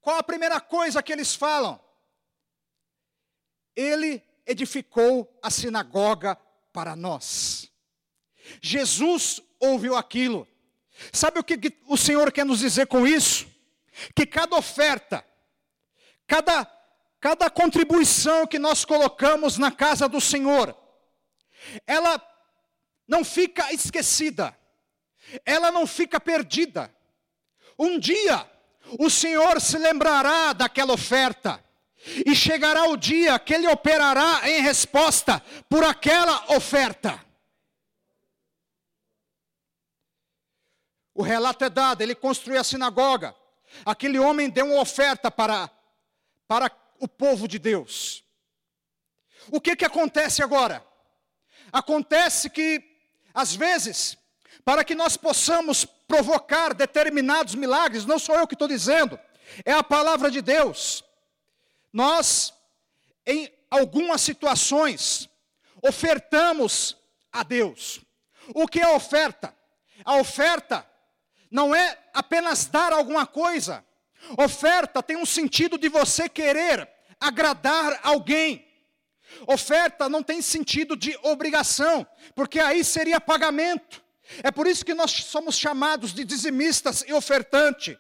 qual 0.07 0.19
a 0.19 0.23
primeira 0.23 0.61
coisa 0.61 1.03
que 1.03 1.13
eles 1.13 1.35
falam? 1.35 1.81
Ele 3.75 4.23
edificou 4.47 5.37
a 5.43 5.51
sinagoga 5.51 6.37
para 6.73 6.95
nós. 6.95 7.69
Jesus 8.63 9.41
ouviu 9.59 9.97
aquilo. 9.97 10.47
Sabe 11.13 11.41
o 11.41 11.43
que 11.43 11.77
o 11.89 11.97
Senhor 11.97 12.31
quer 12.31 12.47
nos 12.47 12.61
dizer 12.61 12.87
com 12.87 13.05
isso? 13.05 13.49
Que 14.15 14.25
cada 14.25 14.57
oferta, 14.57 15.27
cada, 16.25 16.65
cada 17.19 17.51
contribuição 17.51 18.47
que 18.47 18.61
nós 18.61 18.85
colocamos 18.85 19.59
na 19.59 19.73
casa 19.73 20.09
do 20.09 20.21
Senhor, 20.21 20.73
ela 21.85 22.25
não 23.09 23.25
fica 23.25 23.73
esquecida, 23.73 24.57
ela 25.45 25.73
não 25.73 25.85
fica 25.85 26.21
perdida. 26.21 26.95
Um 27.77 27.99
dia, 27.99 28.49
o 28.99 29.11
Senhor 29.11 29.61
se 29.61 29.79
lembrará 29.79 30.53
daquela 30.53 30.93
oferta, 30.93 31.63
e 32.25 32.35
chegará 32.37 32.89
o 32.89 32.97
dia 32.97 33.39
que 33.39 33.53
ele 33.53 33.67
operará 33.67 34.49
em 34.49 34.61
resposta 34.61 35.43
por 35.69 35.83
aquela 35.83 36.55
oferta. 36.55 37.25
O 41.13 41.23
relato 41.23 41.65
é 41.65 41.71
dado, 41.71 42.03
ele 42.03 42.15
construiu 42.15 42.61
a 42.61 42.65
sinagoga. 42.65 43.35
Aquele 43.85 44.19
homem 44.19 44.49
deu 44.49 44.67
uma 44.67 44.81
oferta 44.81 45.31
para, 45.31 45.69
para 46.47 46.71
o 47.01 47.09
povo 47.09 47.49
de 47.49 47.59
Deus. 47.59 48.23
O 49.51 49.61
que 49.61 49.75
que 49.75 49.85
acontece 49.85 50.43
agora? 50.43 50.87
Acontece 51.73 52.49
que, 52.51 52.83
às 53.35 53.55
vezes, 53.55 54.17
para 54.67 54.83
que 54.83 54.97
nós 54.97 55.17
possamos 55.17 55.85
provocar 55.85 56.75
determinados 56.75 57.55
milagres, 57.55 58.05
não 58.05 58.19
sou 58.19 58.35
eu 58.35 58.49
que 58.49 58.57
estou 58.57 58.67
dizendo, 58.67 59.17
é 59.65 59.71
a 59.71 59.85
palavra 59.85 60.29
de 60.29 60.43
Deus. 60.43 61.05
Nós, 61.93 62.53
em 63.25 63.49
algumas 63.71 64.21
situações, 64.21 65.31
ofertamos 65.81 66.97
a 67.33 67.45
Deus. 67.45 68.01
O 68.49 68.67
que 68.67 68.81
é 68.81 68.89
oferta? 68.89 69.55
A 70.05 70.17
oferta 70.17 70.85
não 71.49 71.73
é 71.73 71.97
apenas 72.13 72.67
dar 72.67 72.93
alguma 72.93 73.25
coisa. 73.25 73.85
Oferta 74.37 75.01
tem 75.01 75.17
um 75.17 75.27
sentido 75.27 75.79
de 75.79 75.89
você 75.89 76.29
querer 76.29 76.91
agradar 77.21 78.01
alguém. 78.03 78.67
Oferta 79.47 80.09
não 80.09 80.25
tem 80.25 80.43
sentido 80.43 80.97
de 80.97 81.17
obrigação, 81.23 82.05
porque 82.35 82.59
aí 82.59 82.83
seria 82.83 83.21
pagamento. 83.21 84.05
É 84.43 84.51
por 84.51 84.67
isso 84.67 84.85
que 84.85 84.95
nós 84.95 85.11
somos 85.11 85.57
chamados 85.57 86.13
de 86.13 86.25
dizimistas 86.25 87.05
e 87.07 87.13
ofertante. 87.13 87.99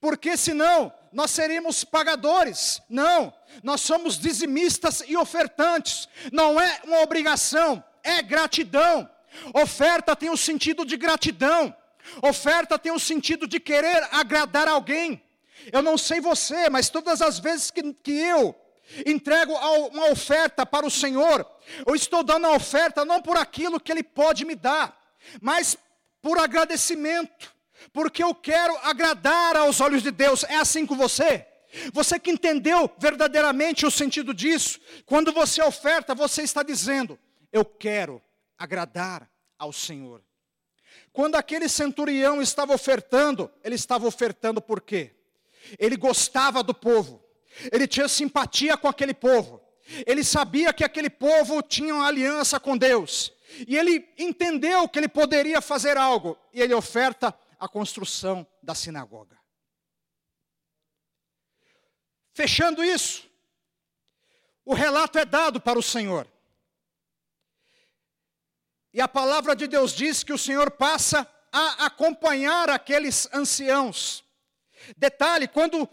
Porque 0.00 0.36
senão 0.36 0.92
nós 1.12 1.30
seríamos 1.30 1.84
pagadores. 1.84 2.80
Não, 2.88 3.32
nós 3.62 3.80
somos 3.80 4.18
dizimistas 4.18 5.02
e 5.06 5.16
ofertantes. 5.16 6.08
Não 6.32 6.60
é 6.60 6.80
uma 6.84 7.00
obrigação, 7.00 7.82
é 8.02 8.22
gratidão. 8.22 9.08
Oferta 9.54 10.14
tem 10.16 10.30
o 10.30 10.36
sentido 10.36 10.84
de 10.84 10.96
gratidão. 10.96 11.74
Oferta 12.22 12.78
tem 12.78 12.92
o 12.92 12.98
sentido 12.98 13.46
de 13.46 13.58
querer 13.58 14.08
agradar 14.12 14.68
alguém. 14.68 15.22
Eu 15.72 15.82
não 15.82 15.98
sei 15.98 16.20
você, 16.20 16.70
mas 16.70 16.88
todas 16.88 17.20
as 17.20 17.38
vezes 17.38 17.70
que, 17.70 17.92
que 17.94 18.12
eu 18.12 18.54
entrego 19.04 19.52
uma 19.52 20.10
oferta 20.10 20.64
para 20.64 20.86
o 20.86 20.90
Senhor, 20.90 21.44
eu 21.84 21.94
estou 21.94 22.22
dando 22.22 22.46
a 22.46 22.52
oferta 22.52 23.04
não 23.04 23.20
por 23.20 23.36
aquilo 23.36 23.80
que 23.80 23.90
Ele 23.90 24.02
pode 24.02 24.44
me 24.44 24.54
dar, 24.54 24.96
mas 25.40 25.76
por 26.20 26.38
agradecimento 26.38 27.56
porque 27.92 28.22
eu 28.22 28.34
quero 28.34 28.76
agradar 28.82 29.56
aos 29.56 29.80
olhos 29.80 30.02
de 30.02 30.10
Deus. 30.10 30.44
É 30.44 30.56
assim 30.56 30.86
com 30.86 30.96
você? 30.96 31.46
Você 31.92 32.18
que 32.18 32.30
entendeu 32.30 32.90
verdadeiramente 32.98 33.84
o 33.84 33.90
sentido 33.90 34.32
disso, 34.32 34.80
quando 35.04 35.32
você 35.32 35.62
oferta, 35.62 36.14
você 36.14 36.42
está 36.42 36.62
dizendo: 36.62 37.18
Eu 37.52 37.64
quero 37.64 38.22
agradar 38.58 39.28
ao 39.58 39.72
Senhor. 39.72 40.22
Quando 41.12 41.36
aquele 41.36 41.68
centurião 41.68 42.40
estava 42.40 42.74
ofertando, 42.74 43.50
ele 43.64 43.74
estava 43.74 44.06
ofertando 44.06 44.60
por 44.60 44.80
quê? 44.80 45.14
Ele 45.78 45.96
gostava 45.96 46.62
do 46.62 46.74
povo, 46.74 47.22
ele 47.72 47.86
tinha 47.86 48.08
simpatia 48.08 48.76
com 48.76 48.88
aquele 48.88 49.14
povo, 49.14 49.60
ele 50.06 50.22
sabia 50.22 50.72
que 50.72 50.84
aquele 50.84 51.10
povo 51.10 51.62
tinha 51.62 51.94
uma 51.94 52.06
aliança 52.06 52.60
com 52.60 52.76
Deus, 52.76 53.32
e 53.66 53.76
ele 53.76 54.12
entendeu 54.18 54.88
que 54.88 54.98
ele 54.98 55.08
poderia 55.08 55.60
fazer 55.60 55.96
algo, 55.96 56.38
e 56.52 56.60
ele 56.60 56.74
oferta 56.74 57.36
a 57.58 57.68
construção 57.68 58.46
da 58.62 58.74
sinagoga. 58.74 59.38
Fechando 62.32 62.84
isso, 62.84 63.28
o 64.64 64.74
relato 64.74 65.18
é 65.18 65.24
dado 65.24 65.60
para 65.60 65.78
o 65.78 65.82
Senhor. 65.82 66.26
E 68.92 69.00
a 69.00 69.08
palavra 69.08 69.54
de 69.54 69.66
Deus 69.66 69.92
diz 69.94 70.22
que 70.22 70.32
o 70.32 70.38
Senhor 70.38 70.70
passa 70.70 71.26
a 71.52 71.86
acompanhar 71.86 72.68
aqueles 72.68 73.28
anciãos. 73.32 74.24
Detalhe: 74.96 75.48
quando 75.48 75.88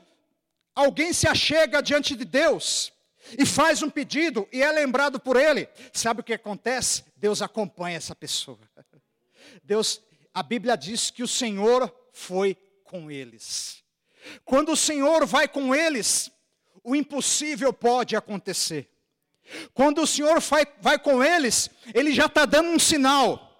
alguém 0.75 1.13
se 1.13 1.27
achega 1.27 1.81
diante 1.81 2.15
de 2.15 2.25
Deus, 2.25 2.93
e 3.37 3.45
faz 3.45 3.81
um 3.81 3.89
pedido 3.89 4.47
e 4.51 4.61
é 4.61 4.71
lembrado 4.71 5.19
por 5.19 5.37
ele, 5.37 5.67
sabe 5.93 6.21
o 6.21 6.23
que 6.23 6.33
acontece? 6.33 7.03
Deus 7.23 7.41
acompanha 7.41 7.95
essa 7.95 8.13
pessoa. 8.13 8.59
Deus, 9.63 10.01
a 10.33 10.43
Bíblia 10.43 10.75
diz 10.75 11.09
que 11.09 11.23
o 11.23 11.27
Senhor 11.27 11.89
foi 12.11 12.57
com 12.83 13.09
eles. 13.09 13.81
Quando 14.43 14.73
o 14.73 14.75
Senhor 14.75 15.25
vai 15.25 15.47
com 15.47 15.73
eles, 15.73 16.29
o 16.83 16.93
impossível 16.93 17.71
pode 17.71 18.13
acontecer. 18.13 18.89
Quando 19.73 20.01
o 20.01 20.07
Senhor 20.07 20.41
vai, 20.41 20.65
vai 20.81 20.99
com 20.99 21.23
eles, 21.23 21.69
Ele 21.93 22.13
já 22.13 22.25
está 22.25 22.45
dando 22.45 22.71
um 22.71 22.77
sinal. 22.77 23.57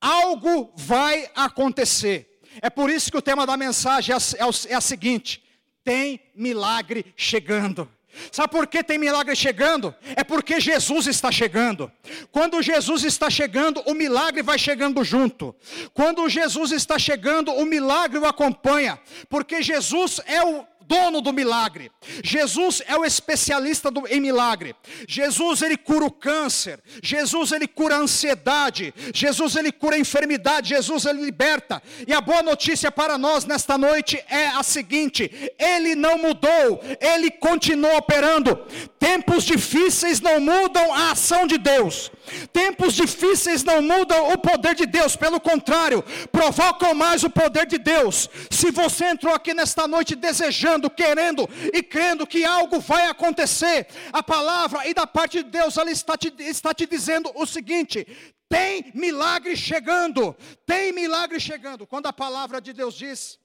Algo 0.00 0.72
vai 0.76 1.28
acontecer. 1.34 2.40
É 2.60 2.70
por 2.70 2.88
isso 2.88 3.10
que 3.10 3.18
o 3.18 3.22
tema 3.22 3.44
da 3.44 3.56
mensagem 3.56 4.14
é, 4.14 4.16
é, 4.16 4.72
é 4.72 4.74
a 4.76 4.80
seguinte: 4.80 5.42
tem 5.82 6.20
milagre 6.36 7.12
chegando. 7.16 7.90
Sabe 8.30 8.50
por 8.50 8.66
que 8.66 8.82
tem 8.82 8.98
milagre 8.98 9.34
chegando? 9.34 9.94
É 10.16 10.22
porque 10.22 10.60
Jesus 10.60 11.06
está 11.06 11.30
chegando. 11.30 11.90
Quando 12.30 12.62
Jesus 12.62 13.04
está 13.04 13.30
chegando, 13.30 13.82
o 13.86 13.94
milagre 13.94 14.42
vai 14.42 14.58
chegando 14.58 15.02
junto. 15.02 15.54
Quando 15.94 16.28
Jesus 16.28 16.72
está 16.72 16.98
chegando, 16.98 17.52
o 17.52 17.64
milagre 17.64 18.18
o 18.18 18.26
acompanha. 18.26 19.00
Porque 19.28 19.62
Jesus 19.62 20.20
é 20.26 20.42
o 20.42 20.66
dono 20.86 21.20
do 21.20 21.32
milagre. 21.32 21.90
Jesus 22.22 22.82
é 22.86 22.96
o 22.96 23.04
especialista 23.04 23.90
do, 23.90 24.06
em 24.06 24.20
milagre. 24.20 24.74
Jesus 25.08 25.62
ele 25.62 25.76
cura 25.76 26.04
o 26.04 26.10
câncer. 26.10 26.80
Jesus 27.02 27.52
ele 27.52 27.66
cura 27.66 27.96
a 27.96 27.98
ansiedade. 27.98 28.94
Jesus 29.14 29.56
ele 29.56 29.72
cura 29.72 29.96
a 29.96 29.98
enfermidade. 29.98 30.70
Jesus 30.70 31.04
ele 31.04 31.22
liberta. 31.22 31.82
E 32.06 32.12
a 32.12 32.20
boa 32.20 32.42
notícia 32.42 32.90
para 32.90 33.16
nós 33.16 33.44
nesta 33.44 33.78
noite 33.78 34.22
é 34.28 34.48
a 34.48 34.62
seguinte: 34.62 35.30
ele 35.58 35.94
não 35.94 36.18
mudou. 36.18 36.80
Ele 37.00 37.30
continua 37.30 37.96
operando. 37.96 38.56
Tempos 38.98 39.44
difíceis 39.44 40.20
não 40.20 40.40
mudam 40.40 40.92
a 40.92 41.12
ação 41.12 41.46
de 41.46 41.58
Deus. 41.58 42.10
Tempos 42.52 42.94
difíceis 42.94 43.64
não 43.64 43.82
mudam 43.82 44.32
o 44.32 44.38
poder 44.38 44.74
de 44.74 44.86
Deus, 44.86 45.16
pelo 45.16 45.40
contrário, 45.40 46.02
provocam 46.30 46.94
mais 46.94 47.22
o 47.24 47.30
poder 47.30 47.66
de 47.66 47.78
Deus. 47.78 48.28
Se 48.50 48.70
você 48.70 49.06
entrou 49.06 49.34
aqui 49.34 49.52
nesta 49.52 49.86
noite 49.88 50.14
desejando, 50.14 50.88
querendo 50.88 51.48
e 51.72 51.82
crendo 51.82 52.26
que 52.26 52.44
algo 52.44 52.80
vai 52.80 53.06
acontecer, 53.06 53.86
a 54.12 54.22
palavra 54.22 54.86
e 54.86 54.94
da 54.94 55.06
parte 55.06 55.42
de 55.42 55.50
Deus, 55.50 55.76
ela 55.76 55.90
está 55.90 56.16
te, 56.16 56.32
está 56.38 56.72
te 56.72 56.86
dizendo 56.86 57.30
o 57.34 57.46
seguinte: 57.46 58.06
tem 58.48 58.92
milagre 58.94 59.56
chegando, 59.56 60.36
tem 60.66 60.92
milagre 60.92 61.40
chegando. 61.40 61.86
Quando 61.86 62.06
a 62.06 62.12
palavra 62.12 62.60
de 62.60 62.72
Deus 62.72 62.94
diz 62.94 63.38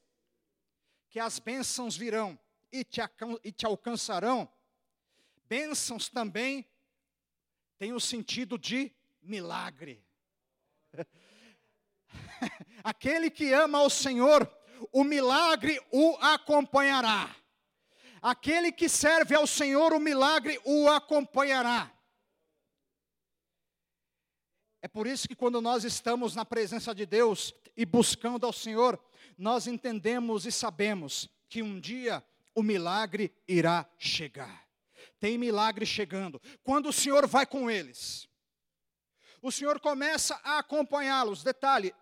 que 1.09 1.19
as 1.19 1.39
bênçãos 1.39 1.95
virão 1.95 2.37
e 2.71 2.83
te, 2.83 3.01
e 3.43 3.51
te 3.51 3.65
alcançarão, 3.65 4.47
bênçãos 5.47 6.09
também 6.09 6.65
tem 7.77 7.93
o 7.93 7.99
sentido 7.99 8.57
de 8.57 8.91
milagre. 9.21 10.03
Aquele 12.83 13.29
que 13.29 13.53
ama 13.53 13.81
o 13.81 13.89
Senhor, 13.89 14.49
o 14.91 15.03
milagre 15.03 15.79
o 15.91 16.15
acompanhará. 16.21 17.35
Aquele 18.21 18.71
que 18.71 18.89
serve 18.89 19.35
ao 19.35 19.45
Senhor, 19.45 19.93
o 19.93 19.99
milagre 19.99 20.59
o 20.65 20.87
acompanhará. 20.89 21.91
É 24.81 24.87
por 24.87 25.05
isso 25.05 25.27
que 25.27 25.35
quando 25.35 25.61
nós 25.61 25.83
estamos 25.83 26.35
na 26.35 26.45
presença 26.45 26.93
de 26.93 27.05
Deus 27.05 27.53
e 27.75 27.85
buscando 27.85 28.45
ao 28.45 28.53
Senhor, 28.53 28.99
nós 29.37 29.67
entendemos 29.67 30.45
e 30.45 30.51
sabemos 30.51 31.29
que 31.49 31.61
um 31.61 31.79
dia 31.79 32.23
o 32.55 32.63
milagre 32.63 33.33
irá 33.47 33.87
chegar 33.97 34.66
tem 35.19 35.37
milagre 35.37 35.85
chegando. 35.85 36.41
Quando 36.63 36.89
o 36.89 36.93
Senhor 36.93 37.27
vai 37.27 37.45
com 37.45 37.69
eles, 37.69 38.27
o 39.41 39.51
Senhor 39.51 39.79
começa 39.79 40.35
a 40.43 40.59
acompanhá-los. 40.59 41.43
Detalhe, 41.43 41.93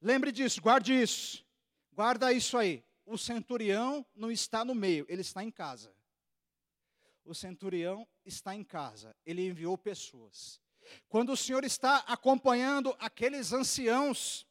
lembre 0.00 0.30
disso, 0.32 0.60
guarde 0.60 0.92
isso. 0.92 1.44
Guarda 1.92 2.32
isso 2.32 2.58
aí. 2.58 2.84
O 3.04 3.16
centurião 3.16 4.04
não 4.14 4.30
está 4.30 4.64
no 4.64 4.74
meio, 4.74 5.06
ele 5.08 5.22
está 5.22 5.42
em 5.42 5.50
casa. 5.50 5.94
O 7.24 7.34
centurião 7.34 8.06
está 8.24 8.54
em 8.54 8.62
casa, 8.62 9.16
ele 9.24 9.46
enviou 9.46 9.76
pessoas. 9.76 10.60
Quando 11.08 11.32
o 11.32 11.36
Senhor 11.36 11.64
está 11.64 11.98
acompanhando 12.06 12.96
aqueles 13.00 13.52
anciãos, 13.52 14.46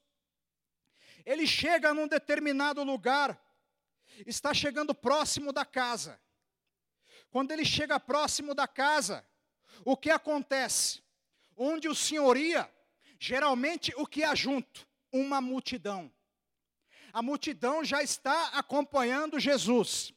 ele 1.26 1.48
chega 1.48 1.94
num 1.94 2.08
determinado 2.08 2.84
lugar, 2.84 3.42
está 4.26 4.54
chegando 4.54 4.94
próximo 4.94 5.54
da 5.54 5.66
casa. 5.66 6.20
Quando 7.32 7.52
ele 7.52 7.66
chega 7.66 8.00
próximo 8.00 8.54
da 8.54 8.68
casa, 8.68 9.26
o 9.84 9.98
que 9.98 10.10
acontece? 10.10 11.02
Onde 11.58 11.88
o 11.88 11.96
senhor 11.96 12.38
ia, 12.38 12.70
geralmente 13.20 13.94
o 13.98 14.06
que 14.06 14.24
há 14.24 14.34
junto? 14.36 14.88
Uma 15.12 15.40
multidão. 15.42 16.12
A 17.14 17.22
multidão 17.22 17.84
já 17.84 18.04
está 18.04 18.48
acompanhando 18.50 19.40
Jesus. 19.40 20.14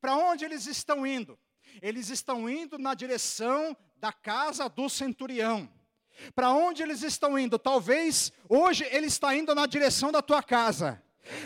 Para 0.00 0.16
onde 0.16 0.44
eles 0.44 0.66
estão 0.66 1.06
indo? 1.06 1.38
Eles 1.80 2.10
estão 2.10 2.48
indo 2.48 2.78
na 2.78 2.94
direção 2.94 3.76
da 3.96 4.12
casa 4.12 4.68
do 4.68 4.88
centurião. 4.88 5.72
Para 6.34 6.52
onde 6.52 6.82
eles 6.82 7.02
estão 7.02 7.38
indo? 7.38 7.58
Talvez 7.58 8.32
hoje 8.48 8.84
ele 8.90 9.06
está 9.06 9.34
indo 9.34 9.54
na 9.54 9.66
direção 9.66 10.12
da 10.12 10.20
tua 10.20 10.42
casa. 10.42 11.02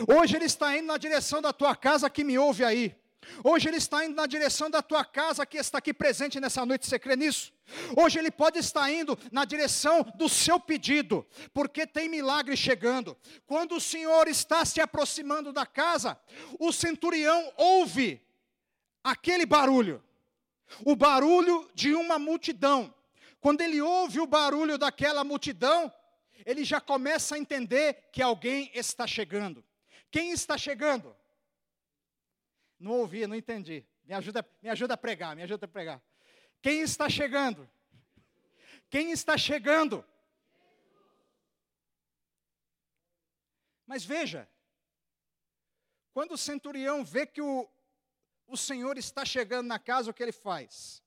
Hoje 0.08 0.36
ele 0.36 0.46
está 0.46 0.76
indo 0.76 0.86
na 0.86 0.96
direção 0.96 1.40
da 1.40 1.52
tua 1.52 1.76
casa 1.76 2.10
que 2.10 2.24
me 2.24 2.38
ouve 2.38 2.64
aí. 2.64 2.96
Hoje 3.42 3.68
ele 3.68 3.76
está 3.76 4.04
indo 4.04 4.14
na 4.14 4.26
direção 4.26 4.70
da 4.70 4.82
tua 4.82 5.04
casa 5.04 5.46
que 5.46 5.56
está 5.56 5.78
aqui 5.78 5.92
presente 5.92 6.38
nessa 6.40 6.64
noite, 6.64 6.86
você 6.86 6.98
crê 6.98 7.16
nisso? 7.16 7.52
Hoje 7.96 8.18
ele 8.18 8.30
pode 8.30 8.58
estar 8.58 8.90
indo 8.90 9.18
na 9.32 9.44
direção 9.44 10.02
do 10.14 10.28
seu 10.28 10.60
pedido, 10.60 11.26
porque 11.52 11.86
tem 11.86 12.08
milagre 12.08 12.56
chegando. 12.56 13.16
Quando 13.46 13.76
o 13.76 13.80
Senhor 13.80 14.28
está 14.28 14.64
se 14.64 14.80
aproximando 14.80 15.52
da 15.52 15.66
casa, 15.66 16.18
o 16.58 16.72
centurião 16.72 17.52
ouve 17.56 18.22
aquele 19.02 19.46
barulho, 19.46 20.02
o 20.84 20.94
barulho 20.94 21.68
de 21.74 21.94
uma 21.94 22.18
multidão. 22.18 22.92
Quando 23.40 23.60
ele 23.60 23.80
ouve 23.80 24.20
o 24.20 24.26
barulho 24.26 24.76
daquela 24.76 25.24
multidão, 25.24 25.92
ele 26.44 26.64
já 26.64 26.80
começa 26.80 27.34
a 27.34 27.38
entender 27.38 28.08
que 28.12 28.22
alguém 28.22 28.70
está 28.74 29.06
chegando. 29.06 29.64
Quem 30.10 30.30
está 30.30 30.56
chegando? 30.58 31.15
Não 32.78 32.92
ouvi, 32.92 33.26
não 33.26 33.34
entendi. 33.34 33.86
Me 34.04 34.14
ajuda, 34.14 34.48
me 34.62 34.68
ajuda 34.68 34.94
a 34.94 34.96
pregar, 34.96 35.34
me 35.34 35.42
ajuda 35.42 35.64
a 35.64 35.68
pregar. 35.68 36.02
Quem 36.62 36.80
está 36.80 37.08
chegando? 37.08 37.68
Quem 38.88 39.10
está 39.10 39.36
chegando? 39.36 40.04
Mas 43.86 44.04
veja, 44.04 44.48
quando 46.12 46.32
o 46.32 46.38
centurião 46.38 47.04
vê 47.04 47.26
que 47.26 47.40
o, 47.40 47.68
o 48.46 48.56
Senhor 48.56 48.98
está 48.98 49.24
chegando 49.24 49.66
na 49.66 49.78
casa, 49.78 50.10
o 50.10 50.14
que 50.14 50.22
ele 50.22 50.32
faz? 50.32 51.02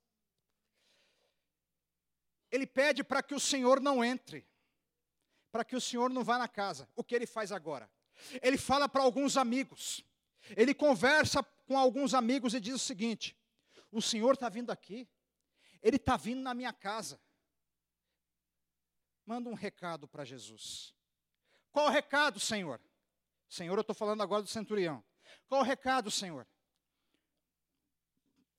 Ele 2.51 2.65
pede 2.65 3.03
para 3.03 3.21
que 3.21 3.36
o 3.36 3.39
Senhor 3.39 3.79
não 3.79 4.03
entre, 4.03 4.47
para 5.51 5.63
que 5.63 5.75
o 5.75 5.82
Senhor 5.82 6.10
não 6.10 6.23
vá 6.23 6.38
na 6.38 6.47
casa. 6.47 6.89
O 6.95 7.03
que 7.03 7.15
ele 7.15 7.27
faz 7.27 7.51
agora? 7.51 7.89
Ele 8.41 8.58
fala 8.58 8.89
para 8.89 9.03
alguns 9.03 9.38
amigos, 9.38 10.03
ele 10.55 10.73
conversa 10.73 11.43
com 11.65 11.77
alguns 11.77 12.13
amigos 12.13 12.53
e 12.53 12.59
diz 12.59 12.75
o 12.75 12.79
seguinte: 12.79 13.38
O 13.91 14.01
senhor 14.01 14.33
está 14.33 14.49
vindo 14.49 14.71
aqui, 14.71 15.07
ele 15.81 15.97
está 15.97 16.17
vindo 16.17 16.41
na 16.41 16.53
minha 16.53 16.73
casa. 16.73 17.19
Manda 19.25 19.49
um 19.49 19.53
recado 19.53 20.07
para 20.07 20.25
Jesus. 20.25 20.93
Qual 21.71 21.85
o 21.85 21.89
recado, 21.89 22.39
Senhor? 22.39 22.81
Senhor, 23.47 23.75
eu 23.77 23.81
estou 23.81 23.95
falando 23.95 24.23
agora 24.23 24.41
do 24.41 24.49
centurião. 24.49 25.03
Qual 25.47 25.62
o 25.62 25.63
recado, 25.63 26.09
Senhor? 26.09 26.47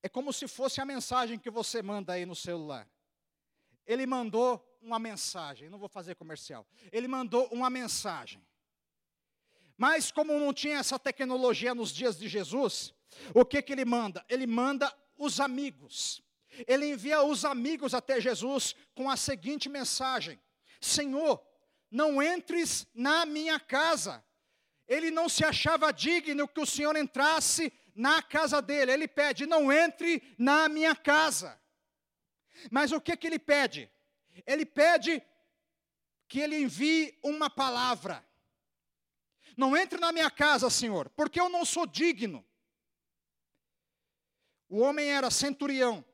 É 0.03 0.09
como 0.09 0.33
se 0.33 0.49
fosse 0.49 0.81
a 0.81 0.87
mensagem 0.87 1.39
que 1.39 1.51
você 1.51 1.83
manda 1.83 2.13
aí 2.13 2.25
no 2.25 2.35
celular. 2.35 2.89
Ele 3.87 4.07
mandou 4.07 4.65
uma 4.81 4.99
mensagem, 4.99 5.69
não 5.69 5.79
vou 5.79 5.89
fazer 5.89 6.15
comercial. 6.15 6.67
Ele 6.91 7.07
mandou 7.07 7.47
uma 7.49 7.69
mensagem. 7.69 8.47
Mas 9.81 10.11
como 10.11 10.39
não 10.39 10.53
tinha 10.53 10.77
essa 10.77 10.99
tecnologia 10.99 11.75
nos 11.75 11.91
dias 11.91 12.19
de 12.19 12.29
Jesus, 12.29 12.93
o 13.33 13.47
que, 13.47 13.63
que 13.63 13.73
ele 13.73 13.87
manda? 13.87 14.23
Ele 14.29 14.47
manda 14.47 14.95
os 15.17 15.41
amigos. 15.41 16.23
Ele 16.67 16.91
envia 16.91 17.23
os 17.23 17.47
amigos 17.47 17.95
até 17.95 18.21
Jesus 18.21 18.77
com 18.95 19.09
a 19.09 19.17
seguinte 19.17 19.71
mensagem: 19.71 20.39
Senhor, 20.83 21.43
não 21.91 22.23
entres 22.23 22.87
na 22.95 23.25
minha 23.25 23.59
casa. 23.59 24.23
Ele 24.87 25.11
não 25.11 25.31
se 25.31 25.47
achava 25.47 25.91
digno 25.95 26.47
que 26.47 26.61
o 26.61 26.67
Senhor 26.67 26.95
entrasse 26.95 27.73
na 27.95 28.21
casa 28.21 28.61
dele. 28.61 28.93
Ele 28.93 29.09
pede: 29.09 29.47
não 29.47 29.73
entre 29.73 30.23
na 30.37 30.69
minha 30.69 30.95
casa. 30.95 31.59
Mas 32.71 32.93
o 32.93 33.01
que, 33.01 33.17
que 33.17 33.27
ele 33.27 33.39
pede? 33.39 33.91
Ele 34.47 34.67
pede 34.67 35.23
que 36.29 36.39
ele 36.39 36.61
envie 36.61 37.19
uma 37.23 37.49
palavra. 37.49 38.29
Não 39.57 39.77
entre 39.77 39.99
na 39.99 40.13
minha 40.13 40.31
casa, 40.31 40.71
Senhor, 40.71 41.09
porque 41.11 41.41
eu 41.41 41.49
não 41.49 41.65
sou 41.65 41.87
digno. 41.87 42.45
O 44.69 44.79
homem 44.79 45.09
era 45.09 45.31
centurião, 45.31 46.05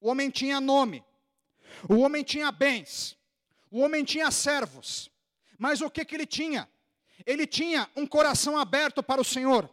o 0.00 0.08
homem 0.08 0.30
tinha 0.30 0.60
nome, 0.60 1.02
o 1.88 1.98
homem 2.00 2.22
tinha 2.22 2.52
bens, 2.52 3.16
o 3.70 3.80
homem 3.80 4.04
tinha 4.04 4.30
servos, 4.30 5.10
mas 5.58 5.80
o 5.80 5.90
que, 5.90 6.04
que 6.04 6.14
ele 6.14 6.26
tinha? 6.26 6.68
Ele 7.24 7.46
tinha 7.46 7.90
um 7.96 8.06
coração 8.06 8.56
aberto 8.56 9.02
para 9.02 9.20
o 9.20 9.24
Senhor. 9.24 9.68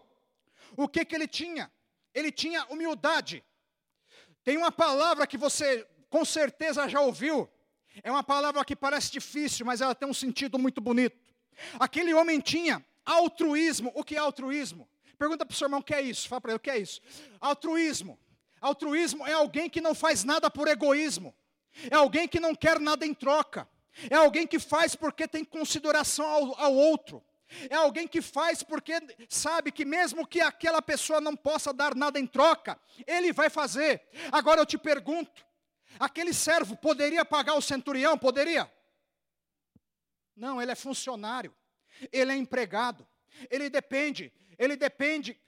O 0.75 0.87
que, 0.87 1.05
que 1.05 1.15
ele 1.15 1.27
tinha? 1.27 1.71
Ele 2.13 2.31
tinha 2.31 2.65
humildade. 2.65 3.43
Tem 4.43 4.57
uma 4.57 4.71
palavra 4.71 5.27
que 5.27 5.37
você 5.37 5.87
com 6.09 6.23
certeza 6.23 6.87
já 6.87 7.01
ouviu. 7.01 7.49
É 8.03 8.11
uma 8.11 8.23
palavra 8.23 8.63
que 8.65 8.75
parece 8.75 9.11
difícil, 9.11 9.65
mas 9.65 9.81
ela 9.81 9.95
tem 9.95 10.07
um 10.07 10.13
sentido 10.13 10.57
muito 10.57 10.81
bonito. 10.81 11.17
Aquele 11.79 12.13
homem 12.13 12.39
tinha 12.39 12.83
altruísmo. 13.05 13.91
O 13.95 14.03
que 14.03 14.15
é 14.15 14.19
altruísmo? 14.19 14.87
Pergunta 15.17 15.45
para 15.45 15.53
o 15.53 15.57
seu 15.57 15.65
irmão 15.65 15.79
o 15.79 15.83
que 15.83 15.93
é 15.93 16.01
isso. 16.01 16.27
Fala 16.27 16.41
para 16.41 16.51
ele 16.51 16.57
o 16.57 16.59
que 16.59 16.69
é 16.69 16.77
isso. 16.77 17.01
Altruísmo. 17.39 18.19
Altruísmo 18.61 19.25
é 19.25 19.33
alguém 19.33 19.69
que 19.69 19.81
não 19.81 19.93
faz 19.93 20.23
nada 20.23 20.49
por 20.49 20.67
egoísmo. 20.67 21.35
É 21.89 21.95
alguém 21.95 22.27
que 22.27 22.39
não 22.39 22.55
quer 22.55 22.79
nada 22.79 23.05
em 23.05 23.13
troca. 23.13 23.67
É 24.09 24.15
alguém 24.15 24.45
que 24.45 24.59
faz 24.59 24.95
porque 24.95 25.27
tem 25.27 25.43
consideração 25.43 26.25
ao, 26.25 26.59
ao 26.59 26.73
outro. 26.73 27.23
É 27.69 27.75
alguém 27.75 28.07
que 28.07 28.21
faz 28.21 28.63
porque 28.63 28.93
sabe 29.29 29.71
que 29.71 29.85
mesmo 29.85 30.25
que 30.25 30.41
aquela 30.41 30.81
pessoa 30.81 31.21
não 31.21 31.35
possa 31.35 31.71
dar 31.71 31.95
nada 31.95 32.19
em 32.19 32.25
troca, 32.25 32.77
ele 33.05 33.31
vai 33.31 33.49
fazer. 33.49 34.01
Agora 34.31 34.59
eu 34.59 34.65
te 34.65 34.77
pergunto: 34.77 35.45
aquele 35.99 36.33
servo 36.33 36.75
poderia 36.75 37.23
pagar 37.23 37.53
o 37.53 37.61
centurião? 37.61 38.17
Poderia? 38.17 38.69
Não, 40.35 40.61
ele 40.61 40.71
é 40.71 40.75
funcionário, 40.75 41.53
ele 42.11 42.31
é 42.31 42.35
empregado, 42.35 43.07
ele 43.49 43.69
depende, 43.69 44.33
ele 44.57 44.75
depende 44.75 45.39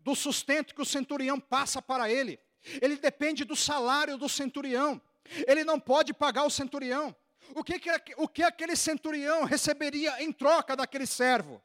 do 0.00 0.14
sustento 0.14 0.74
que 0.74 0.82
o 0.82 0.86
centurião 0.86 1.40
passa 1.40 1.80
para 1.80 2.10
ele, 2.10 2.38
ele 2.80 2.96
depende 2.96 3.44
do 3.44 3.56
salário 3.56 4.16
do 4.16 4.28
centurião, 4.28 5.00
ele 5.46 5.64
não 5.64 5.80
pode 5.80 6.12
pagar 6.12 6.44
o 6.44 6.50
centurião. 6.50 7.14
O 7.54 7.62
que, 7.62 7.78
que, 7.78 7.90
o 8.16 8.26
que 8.26 8.42
aquele 8.42 8.74
centurião 8.74 9.44
receberia 9.44 10.22
em 10.22 10.32
troca 10.32 10.74
daquele 10.74 11.06
servo? 11.06 11.62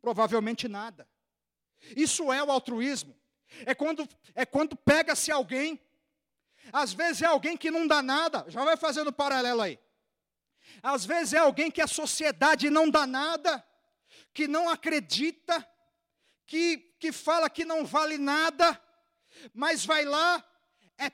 Provavelmente 0.00 0.66
nada. 0.66 1.08
Isso 1.96 2.32
é 2.32 2.42
o 2.42 2.50
altruísmo. 2.50 3.16
É 3.64 3.74
quando, 3.74 4.08
é 4.34 4.44
quando 4.44 4.76
pega-se 4.76 5.30
alguém, 5.30 5.80
às 6.72 6.92
vezes 6.92 7.22
é 7.22 7.26
alguém 7.26 7.56
que 7.56 7.70
não 7.70 7.86
dá 7.86 8.02
nada, 8.02 8.44
já 8.48 8.64
vai 8.64 8.76
fazendo 8.76 9.12
paralelo 9.12 9.62
aí. 9.62 9.78
Às 10.82 11.04
vezes 11.04 11.34
é 11.34 11.38
alguém 11.38 11.70
que 11.70 11.80
a 11.80 11.86
sociedade 11.86 12.70
não 12.70 12.88
dá 12.88 13.06
nada, 13.06 13.64
que 14.32 14.46
não 14.46 14.68
acredita, 14.68 15.66
que, 16.46 16.78
que 16.98 17.12
fala 17.12 17.50
que 17.50 17.64
não 17.64 17.84
vale 17.84 18.18
nada, 18.18 18.80
mas 19.52 19.84
vai 19.84 20.04
lá, 20.04 20.44
é, 20.98 21.10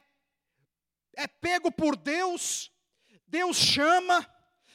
é 1.16 1.26
pego 1.26 1.72
por 1.72 1.96
Deus, 1.96 2.70
Deus 3.26 3.56
chama, 3.56 4.26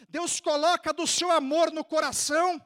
Deus 0.10 0.40
coloca 0.40 0.92
do 0.92 1.08
seu 1.08 1.32
amor 1.32 1.72
no 1.72 1.84
coração, 1.84 2.60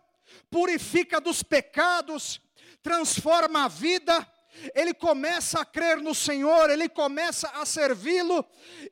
purifica 0.50 1.20
dos 1.20 1.44
pecados, 1.44 2.42
transforma 2.82 3.66
a 3.66 3.68
vida, 3.68 4.28
ele 4.74 4.94
começa 4.94 5.60
a 5.60 5.66
crer 5.66 5.98
no 5.98 6.14
Senhor, 6.14 6.70
ele 6.70 6.88
começa 6.90 7.50
a 7.50 7.66
servi-lo, 7.66 8.46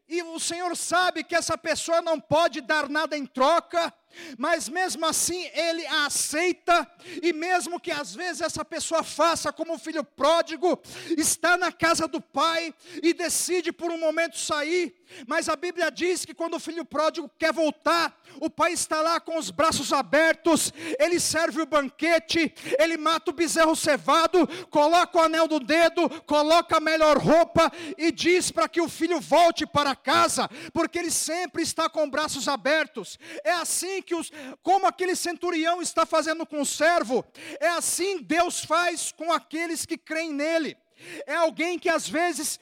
e 0.08 0.22
o 0.24 0.40
Senhor 0.40 0.76
sabe 0.76 1.24
que 1.24 1.36
essa 1.36 1.58
pessoa 1.58 2.02
não 2.02 2.20
pode 2.20 2.62
dar 2.62 2.90
nada 2.90 3.18
em 3.18 3.26
troca, 3.26 3.94
mas 4.38 4.68
mesmo 4.68 5.06
assim 5.06 5.50
ele 5.54 5.86
a 5.88 6.06
aceita, 6.06 6.90
e 7.22 7.32
mesmo 7.32 7.80
que 7.80 7.92
às 7.92 8.14
vezes 8.14 8.42
essa 8.42 8.66
pessoa 8.66 9.04
faça 9.04 9.54
como 9.54 9.74
o 9.74 9.80
filho 9.80 10.04
pródigo, 10.04 10.82
está 11.18 11.58
na 11.58 11.72
casa 11.72 12.08
do 12.08 12.20
pai 12.20 12.74
e 13.02 13.14
decide 13.14 13.72
por 13.72 13.92
um 13.92 13.98
momento 13.98 14.38
sair, 14.38 14.96
mas 15.28 15.50
a 15.50 15.56
Bíblia 15.56 15.92
diz 15.92 16.26
que 16.26 16.34
quando 16.34 16.56
o 16.56 16.60
filho 16.60 16.86
pródigo 16.86 17.30
quer 17.38 17.54
voltar, 17.54 18.20
o 18.40 18.50
pai 18.50 18.74
está 18.74 19.02
lá 19.02 19.20
com 19.20 19.38
os 19.38 19.50
braços 19.50 19.92
abertos, 19.92 20.74
ele 21.00 21.20
serve 21.20 21.62
o 21.62 21.66
banquete, 21.66 22.54
ele 22.80 22.98
mata 22.98 23.32
o 23.32 23.34
bezerro 23.34 23.76
cevado, 23.76 24.48
coloca 24.70 25.18
o 25.18 25.22
anel 25.22 25.48
no 25.48 25.60
dedo, 25.60 26.10
coloca 26.22 26.78
a 26.78 26.80
melhor 26.80 27.18
roupa 27.18 27.72
e 27.98 28.12
diz 28.12 28.52
para 28.52 28.70
que 28.70 28.82
o 28.82 28.90
filho 28.90 29.20
volte 29.20 29.66
para 29.66 29.96
casa, 29.96 30.50
porque 30.74 31.00
ele 31.00 31.12
sempre 31.12 31.64
está 31.64 31.90
com 31.90 32.10
braços 32.10 32.48
abertos. 32.48 33.18
É 33.44 33.52
assim 33.52 34.02
que 34.02 34.16
os, 34.16 34.32
como 34.62 34.88
aquele 34.88 35.16
centurião 35.16 35.82
está 35.82 36.06
fazendo 36.06 36.46
com 36.46 36.62
o 36.62 36.66
servo, 36.66 37.26
é 37.60 37.68
assim 37.68 38.22
Deus 38.22 38.64
faz 38.64 39.12
com 39.12 39.32
aqueles 39.32 39.86
que 39.86 39.98
creem 39.98 40.34
nele. 40.34 40.78
É 41.26 41.36
alguém 41.36 41.80
que 41.80 41.90
às 41.90 42.08
vezes 42.08 42.60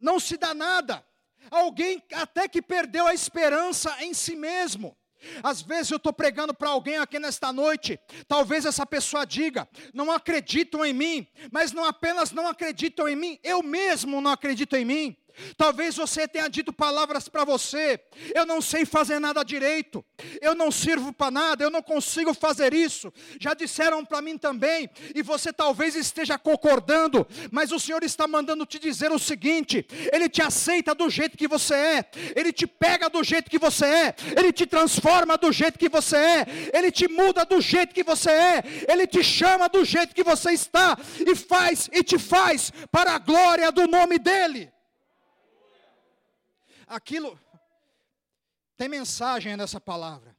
não 0.00 0.18
se 0.18 0.36
dá 0.36 0.52
nada, 0.52 1.04
alguém 1.50 2.02
até 2.12 2.48
que 2.48 2.62
perdeu 2.62 3.06
a 3.06 3.14
esperança 3.14 3.94
em 4.00 4.14
si 4.14 4.36
mesmo. 4.36 4.96
Às 5.42 5.62
vezes 5.62 5.90
eu 5.90 5.96
estou 5.96 6.12
pregando 6.12 6.52
para 6.52 6.70
alguém 6.70 6.98
aqui 6.98 7.18
nesta 7.18 7.52
noite, 7.52 7.98
talvez 8.26 8.64
essa 8.64 8.84
pessoa 8.84 9.24
diga: 9.24 9.68
não 9.94 10.10
acreditam 10.10 10.84
em 10.84 10.92
mim, 10.92 11.26
mas 11.50 11.72
não 11.72 11.84
apenas 11.84 12.32
não 12.32 12.48
acreditam 12.48 13.08
em 13.08 13.16
mim, 13.16 13.38
eu 13.42 13.62
mesmo 13.62 14.20
não 14.20 14.32
acredito 14.32 14.74
em 14.76 14.84
mim. 14.84 15.16
Talvez 15.56 15.96
você 15.96 16.26
tenha 16.28 16.48
dito 16.48 16.72
palavras 16.72 17.28
para 17.28 17.44
você: 17.44 18.00
eu 18.34 18.46
não 18.46 18.60
sei 18.60 18.84
fazer 18.84 19.18
nada 19.18 19.42
direito, 19.42 20.04
eu 20.40 20.54
não 20.54 20.70
sirvo 20.70 21.12
para 21.12 21.30
nada, 21.30 21.64
eu 21.64 21.70
não 21.70 21.82
consigo 21.82 22.34
fazer 22.34 22.74
isso. 22.74 23.12
Já 23.38 23.54
disseram 23.54 24.04
para 24.04 24.22
mim 24.22 24.38
também, 24.38 24.88
e 25.14 25.22
você 25.22 25.52
talvez 25.52 25.94
esteja 25.94 26.38
concordando, 26.38 27.26
mas 27.50 27.72
o 27.72 27.78
Senhor 27.78 28.02
está 28.02 28.26
mandando 28.26 28.66
te 28.66 28.78
dizer 28.78 29.12
o 29.12 29.18
seguinte: 29.18 29.86
Ele 30.12 30.28
te 30.28 30.42
aceita 30.42 30.94
do 30.94 31.08
jeito 31.08 31.36
que 31.36 31.48
você 31.48 31.74
é, 31.74 32.10
Ele 32.36 32.52
te 32.52 32.66
pega 32.66 33.08
do 33.08 33.22
jeito 33.22 33.50
que 33.50 33.58
você 33.58 33.84
é, 33.84 34.14
Ele 34.36 34.52
te 34.52 34.66
transforma 34.66 35.36
do 35.36 35.52
jeito 35.52 35.78
que 35.78 35.88
você 35.88 36.16
é, 36.16 36.46
Ele 36.72 36.90
te 36.90 37.08
muda 37.08 37.44
do 37.44 37.60
jeito 37.60 37.94
que 37.94 38.02
você 38.02 38.30
é, 38.30 38.64
Ele 38.88 39.06
te 39.06 39.22
chama 39.22 39.68
do 39.68 39.84
jeito 39.84 40.14
que 40.14 40.22
você 40.22 40.52
está, 40.52 40.98
e 41.26 41.34
faz 41.34 41.88
e 41.92 42.02
te 42.02 42.18
faz 42.18 42.72
para 42.90 43.12
a 43.14 43.18
glória 43.18 43.70
do 43.72 43.86
nome 43.86 44.18
dEle 44.18 44.70
aquilo, 46.92 47.38
tem 48.76 48.88
mensagem 48.88 49.56
nessa 49.56 49.80
palavra. 49.80 50.36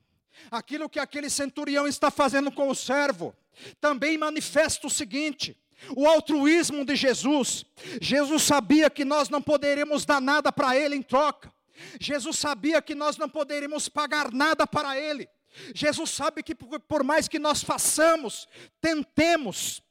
Aquilo 0.50 0.90
que 0.90 1.00
aquele 1.00 1.30
centurião 1.30 1.88
está 1.88 2.10
fazendo 2.10 2.52
com 2.52 2.70
o 2.70 2.76
servo, 2.76 3.36
também 3.80 4.18
manifesta 4.18 4.88
o 4.88 4.90
seguinte: 4.90 5.58
o 5.96 6.08
altruísmo 6.08 6.86
de 6.86 6.96
Jesus. 6.96 7.66
Jesus 8.02 8.44
sabia 8.44 8.90
que 8.90 9.06
nós 9.06 9.30
não 9.30 9.42
poderíamos 9.42 10.06
dar 10.06 10.22
nada 10.22 10.52
para 10.52 10.76
ele 10.76 10.96
em 10.96 11.02
troca. 11.02 11.54
Jesus 12.00 12.38
sabia 12.38 12.82
que 12.82 12.96
nós 12.96 13.18
não 13.18 13.28
poderíamos 13.28 13.90
pagar 13.90 14.32
nada 14.32 14.66
para 14.68 14.98
ele. 14.98 15.28
Jesus 15.74 16.10
sabe 16.10 16.42
que 16.42 16.56
por 16.56 17.04
mais 17.04 17.28
que 17.28 17.38
nós 17.38 17.64
façamos, 17.64 18.48
tentemos, 18.82 19.84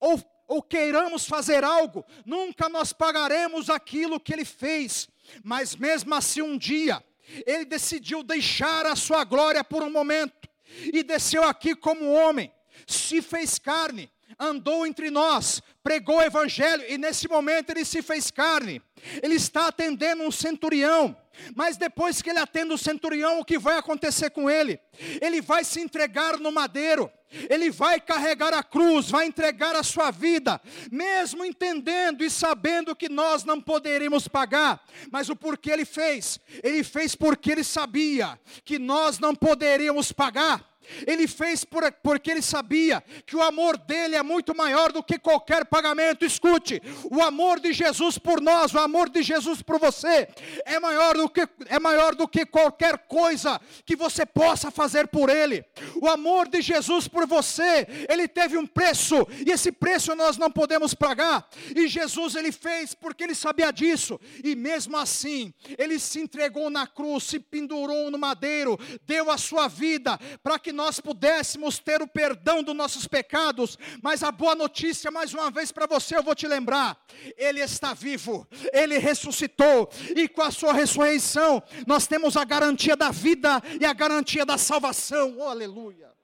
ou, 0.00 0.22
ou 0.46 0.62
queiramos 0.62 1.26
fazer 1.26 1.64
algo, 1.64 2.04
nunca 2.24 2.68
nós 2.68 2.92
pagaremos 2.92 3.68
aquilo 3.68 4.18
que 4.18 4.32
ele 4.32 4.44
fez. 4.44 5.08
Mas 5.42 5.76
mesmo 5.76 6.14
assim, 6.14 6.42
um 6.42 6.56
dia, 6.56 7.02
ele 7.46 7.64
decidiu 7.64 8.22
deixar 8.22 8.86
a 8.86 8.96
sua 8.96 9.24
glória 9.24 9.62
por 9.62 9.82
um 9.82 9.90
momento 9.90 10.48
e 10.92 11.02
desceu 11.02 11.44
aqui 11.44 11.74
como 11.74 12.12
homem, 12.12 12.52
se 12.86 13.20
fez 13.22 13.58
carne, 13.58 14.10
andou 14.38 14.86
entre 14.86 15.10
nós, 15.10 15.62
pregou 15.82 16.18
o 16.18 16.22
evangelho 16.22 16.84
e 16.88 16.98
nesse 16.98 17.28
momento 17.28 17.70
ele 17.70 17.84
se 17.84 18.02
fez 18.02 18.30
carne. 18.30 18.80
Ele 19.22 19.34
está 19.34 19.68
atendendo 19.68 20.22
um 20.22 20.30
centurião, 20.30 21.16
mas 21.54 21.76
depois 21.76 22.22
que 22.22 22.30
ele 22.30 22.38
atende 22.38 22.72
o 22.72 22.78
centurião, 22.78 23.40
o 23.40 23.44
que 23.44 23.58
vai 23.58 23.76
acontecer 23.76 24.30
com 24.30 24.48
ele? 24.48 24.78
Ele 25.20 25.40
vai 25.40 25.64
se 25.64 25.80
entregar 25.80 26.38
no 26.38 26.52
madeiro, 26.52 27.10
ele 27.48 27.70
vai 27.70 28.00
carregar 28.00 28.52
a 28.54 28.62
cruz, 28.62 29.10
vai 29.10 29.26
entregar 29.26 29.74
a 29.76 29.82
sua 29.82 30.10
vida, 30.10 30.60
mesmo 30.90 31.44
entendendo 31.44 32.24
e 32.24 32.30
sabendo 32.30 32.96
que 32.96 33.08
nós 33.08 33.44
não 33.44 33.60
poderíamos 33.60 34.28
pagar, 34.28 34.84
mas 35.10 35.28
o 35.28 35.36
porquê 35.36 35.70
ele 35.70 35.84
fez? 35.84 36.40
Ele 36.62 36.82
fez 36.82 37.14
porque 37.14 37.52
ele 37.52 37.64
sabia 37.64 38.38
que 38.64 38.78
nós 38.78 39.18
não 39.18 39.34
poderíamos 39.34 40.12
pagar. 40.12 40.77
Ele 41.06 41.26
fez 41.26 41.64
por, 41.64 41.90
porque 42.02 42.30
ele 42.30 42.42
sabia 42.42 43.02
que 43.26 43.36
o 43.36 43.42
amor 43.42 43.76
dele 43.76 44.16
é 44.16 44.22
muito 44.22 44.54
maior 44.54 44.92
do 44.92 45.02
que 45.02 45.18
qualquer 45.18 45.64
pagamento. 45.64 46.24
Escute, 46.24 46.82
o 47.10 47.22
amor 47.22 47.60
de 47.60 47.72
Jesus 47.72 48.18
por 48.18 48.40
nós, 48.40 48.74
o 48.74 48.78
amor 48.78 49.08
de 49.08 49.22
Jesus 49.22 49.62
por 49.62 49.78
você, 49.78 50.28
é 50.64 50.78
maior 50.78 51.16
do 51.16 51.28
que, 51.28 51.48
é 51.66 51.78
maior 51.78 52.14
do 52.14 52.26
que 52.26 52.44
qualquer 52.46 52.98
coisa 53.06 53.60
que 53.84 53.96
você 53.96 54.24
possa 54.24 54.70
fazer 54.70 55.08
por 55.08 55.28
ele. 55.28 55.64
O 56.00 56.08
amor 56.08 56.48
de 56.48 56.60
Jesus 56.60 57.08
por 57.08 57.26
você, 57.26 57.86
ele 58.08 58.28
teve 58.28 58.56
um 58.56 58.66
preço, 58.66 59.26
e 59.46 59.50
esse 59.50 59.72
preço 59.72 60.14
nós 60.14 60.36
não 60.36 60.50
podemos 60.50 60.94
pagar. 60.94 61.48
E 61.74 61.86
Jesus 61.88 62.34
ele 62.34 62.52
fez 62.52 62.94
porque 62.94 63.24
ele 63.24 63.34
sabia 63.34 63.70
disso, 63.72 64.20
e 64.42 64.54
mesmo 64.54 64.96
assim, 64.96 65.52
ele 65.76 65.98
se 65.98 66.20
entregou 66.20 66.70
na 66.70 66.86
cruz, 66.86 67.24
se 67.24 67.38
pendurou 67.38 68.10
no 68.10 68.18
madeiro, 68.18 68.78
deu 69.06 69.30
a 69.30 69.38
sua 69.38 69.68
vida 69.68 70.18
para 70.42 70.58
que 70.58 70.72
nós 70.78 71.00
pudéssemos 71.00 71.80
ter 71.80 72.00
o 72.00 72.06
perdão 72.06 72.62
dos 72.62 72.74
nossos 72.74 73.08
pecados, 73.08 73.76
mas 74.00 74.22
a 74.22 74.30
boa 74.30 74.54
notícia, 74.54 75.10
mais 75.10 75.34
uma 75.34 75.50
vez 75.50 75.72
para 75.72 75.88
você, 75.88 76.16
eu 76.16 76.22
vou 76.22 76.36
te 76.36 76.46
lembrar: 76.46 76.96
Ele 77.36 77.60
está 77.60 77.92
vivo, 77.92 78.46
Ele 78.72 78.96
ressuscitou, 78.96 79.90
e 80.14 80.28
com 80.28 80.40
a 80.40 80.52
Sua 80.52 80.72
ressurreição, 80.72 81.60
nós 81.84 82.06
temos 82.06 82.36
a 82.36 82.44
garantia 82.44 82.96
da 82.96 83.10
vida 83.10 83.60
e 83.80 83.84
a 83.84 83.92
garantia 83.92 84.46
da 84.46 84.56
salvação, 84.56 85.38
oh, 85.38 85.48
aleluia. 85.48 86.16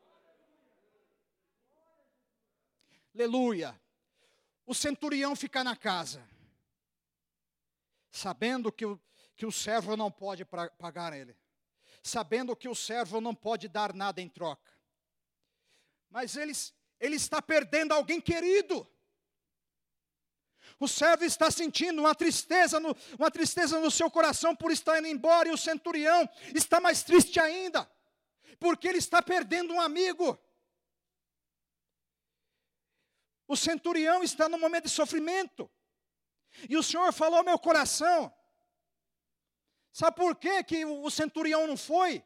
Aleluia. 3.12 3.80
O 4.64 4.72
centurião 4.72 5.34
fica 5.34 5.64
na 5.64 5.74
casa, 5.74 6.24
sabendo 8.12 8.70
que 8.70 8.86
o, 8.86 9.00
que 9.36 9.44
o 9.44 9.50
servo 9.50 9.96
não 9.96 10.12
pode 10.12 10.44
pagar 10.78 11.12
ele 11.12 11.36
sabendo 12.04 12.54
que 12.54 12.68
o 12.68 12.74
servo 12.74 13.18
não 13.18 13.34
pode 13.34 13.66
dar 13.66 13.94
nada 13.94 14.20
em 14.20 14.28
troca. 14.28 14.72
Mas 16.10 16.36
ele, 16.36 16.52
ele 17.00 17.16
está 17.16 17.40
perdendo 17.40 17.92
alguém 17.92 18.20
querido. 18.20 18.86
O 20.78 20.86
servo 20.86 21.24
está 21.24 21.50
sentindo 21.50 22.00
uma 22.02 22.14
tristeza, 22.14 22.78
no, 22.78 22.94
uma 23.18 23.30
tristeza 23.30 23.80
no 23.80 23.90
seu 23.90 24.10
coração 24.10 24.54
por 24.54 24.70
estar 24.70 24.98
indo 24.98 25.08
embora, 25.08 25.48
e 25.48 25.52
o 25.52 25.56
centurião 25.56 26.28
está 26.54 26.78
mais 26.78 27.02
triste 27.02 27.40
ainda, 27.40 27.90
porque 28.58 28.86
ele 28.86 28.98
está 28.98 29.22
perdendo 29.22 29.72
um 29.72 29.80
amigo. 29.80 30.38
O 33.48 33.56
centurião 33.56 34.22
está 34.22 34.48
num 34.48 34.58
momento 34.58 34.84
de 34.84 34.90
sofrimento, 34.90 35.70
e 36.68 36.76
o 36.76 36.82
Senhor 36.82 37.12
falou 37.12 37.38
ao 37.38 37.44
meu 37.44 37.58
coração: 37.58 38.32
Sabe 39.94 40.16
por 40.16 40.34
quê 40.34 40.64
que 40.64 40.84
o 40.84 41.08
centurião 41.08 41.68
não 41.68 41.76
foi? 41.76 42.20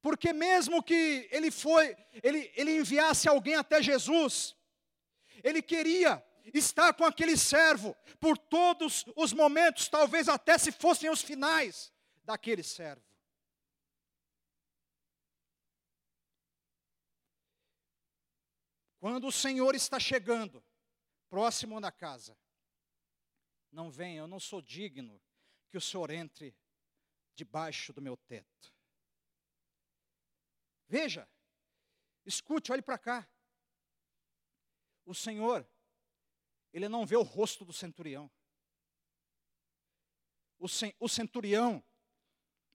Porque 0.00 0.32
mesmo 0.32 0.80
que 0.80 1.28
ele 1.32 1.50
foi, 1.50 1.96
ele, 2.22 2.52
ele 2.54 2.76
enviasse 2.76 3.28
alguém 3.28 3.56
até 3.56 3.82
Jesus, 3.82 4.56
ele 5.42 5.60
queria 5.60 6.24
estar 6.54 6.94
com 6.94 7.04
aquele 7.04 7.36
servo 7.36 7.96
por 8.20 8.38
todos 8.38 9.04
os 9.16 9.32
momentos, 9.32 9.88
talvez 9.88 10.28
até 10.28 10.56
se 10.56 10.70
fossem 10.70 11.10
os 11.10 11.20
finais 11.20 11.92
daquele 12.22 12.62
servo. 12.62 13.04
Quando 19.00 19.26
o 19.26 19.32
Senhor 19.32 19.74
está 19.74 19.98
chegando, 19.98 20.64
próximo 21.28 21.80
da 21.80 21.90
casa, 21.90 22.38
não 23.72 23.90
venha, 23.90 24.20
eu 24.20 24.28
não 24.28 24.38
sou 24.38 24.62
digno 24.62 25.20
que 25.70 25.78
o 25.78 25.80
Senhor 25.80 26.10
entre 26.10 26.54
debaixo 27.34 27.92
do 27.92 28.02
meu 28.02 28.16
teto. 28.16 28.74
Veja, 30.88 31.28
escute, 32.26 32.72
olhe 32.72 32.82
para 32.82 32.98
cá. 32.98 33.28
O 35.06 35.14
Senhor, 35.14 35.66
ele 36.72 36.88
não 36.88 37.06
vê 37.06 37.16
o 37.16 37.22
rosto 37.22 37.64
do 37.64 37.72
centurião. 37.72 38.30
O, 40.58 40.66
o 40.98 41.08
centurião 41.08 41.82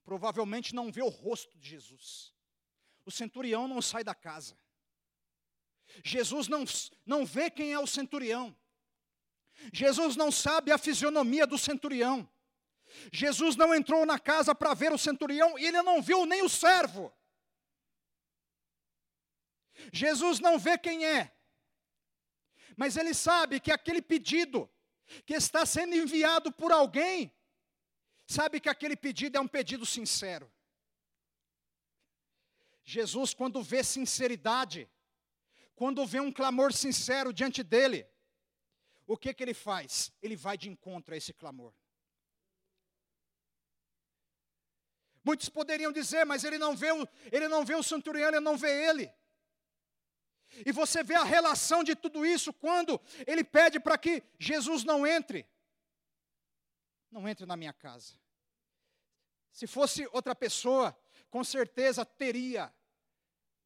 provavelmente 0.04 0.74
não 0.74 0.92
vê 0.92 1.02
o 1.02 1.10
rosto 1.10 1.58
de 1.58 1.70
Jesus. 1.70 2.34
O 3.06 3.12
centurião 3.12 3.68
não 3.68 3.82
sai 3.82 4.04
da 4.04 4.16
casa. 4.16 4.58
Jesus 6.04 6.48
não, 6.48 6.64
não 7.06 7.26
vê 7.26 7.52
quem 7.52 7.74
é 7.74 7.80
o 7.80 7.88
centurião. 7.88 8.58
Jesus 9.72 10.16
não 10.16 10.32
sabe 10.32 10.72
a 10.72 10.78
fisionomia 10.78 11.46
do 11.46 11.58
centurião. 11.58 12.30
Jesus 13.12 13.56
não 13.56 13.74
entrou 13.74 14.06
na 14.06 14.20
casa 14.20 14.54
para 14.54 14.74
ver 14.74 14.92
o 14.92 14.98
centurião 14.98 15.58
e 15.58 15.66
ele 15.66 15.82
não 15.82 16.02
viu 16.02 16.26
nem 16.26 16.42
o 16.44 16.50
servo. 16.50 17.14
Jesus 19.92 20.40
não 20.40 20.58
vê 20.58 20.78
quem 20.78 21.06
é, 21.06 21.36
mas 22.78 22.98
ele 22.98 23.14
sabe 23.14 23.60
que 23.60 23.72
aquele 23.72 24.02
pedido 24.02 24.70
que 25.26 25.34
está 25.34 25.66
sendo 25.66 25.96
enviado 25.96 26.52
por 26.52 26.72
alguém, 26.72 27.34
sabe 28.26 28.60
que 28.60 28.70
aquele 28.70 28.96
pedido 28.96 29.38
é 29.38 29.42
um 29.42 29.48
pedido 29.48 29.86
sincero. 29.86 30.52
Jesus, 32.84 33.34
quando 33.34 33.64
vê 33.64 33.84
sinceridade, 33.84 34.90
quando 35.76 36.06
vê 36.06 36.20
um 36.20 36.32
clamor 36.32 36.72
sincero 36.72 37.34
diante 37.34 37.64
dele, 37.64 38.08
o 39.08 39.18
que, 39.18 39.34
que 39.34 39.44
ele 39.44 39.54
faz? 39.54 40.12
Ele 40.22 40.36
vai 40.36 40.58
de 40.58 40.70
encontro 40.70 41.14
a 41.14 41.18
esse 41.18 41.34
clamor. 41.34 41.74
Muitos 45.26 45.50
poderiam 45.50 45.92
dizer, 45.92 46.24
mas 46.24 46.44
ele 46.44 46.60
não 46.60 46.76
vê 46.76 46.92
o, 46.92 47.08
ele 47.32 47.48
não 47.48 47.66
vê 47.66 47.74
o 47.74 47.82
centurião, 47.82 48.28
ele 48.28 48.40
não 48.40 48.56
vê 48.56 48.88
ele. 48.88 49.12
E 50.64 50.72
você 50.72 51.04
vê 51.04 51.16
a 51.16 51.24
relação 51.24 51.84
de 51.84 51.96
tudo 51.96 52.24
isso 52.24 52.54
quando 52.54 53.02
ele 53.26 53.44
pede 53.44 53.80
para 53.80 53.98
que 53.98 54.24
Jesus 54.40 54.84
não 54.84 55.06
entre. 55.06 55.50
Não 57.12 57.28
entre 57.28 57.46
na 57.48 57.58
minha 57.58 57.74
casa. 57.74 58.14
Se 59.52 59.66
fosse 59.66 60.08
outra 60.12 60.36
pessoa, 60.36 60.96
com 61.32 61.44
certeza 61.44 62.06
teria 62.06 62.72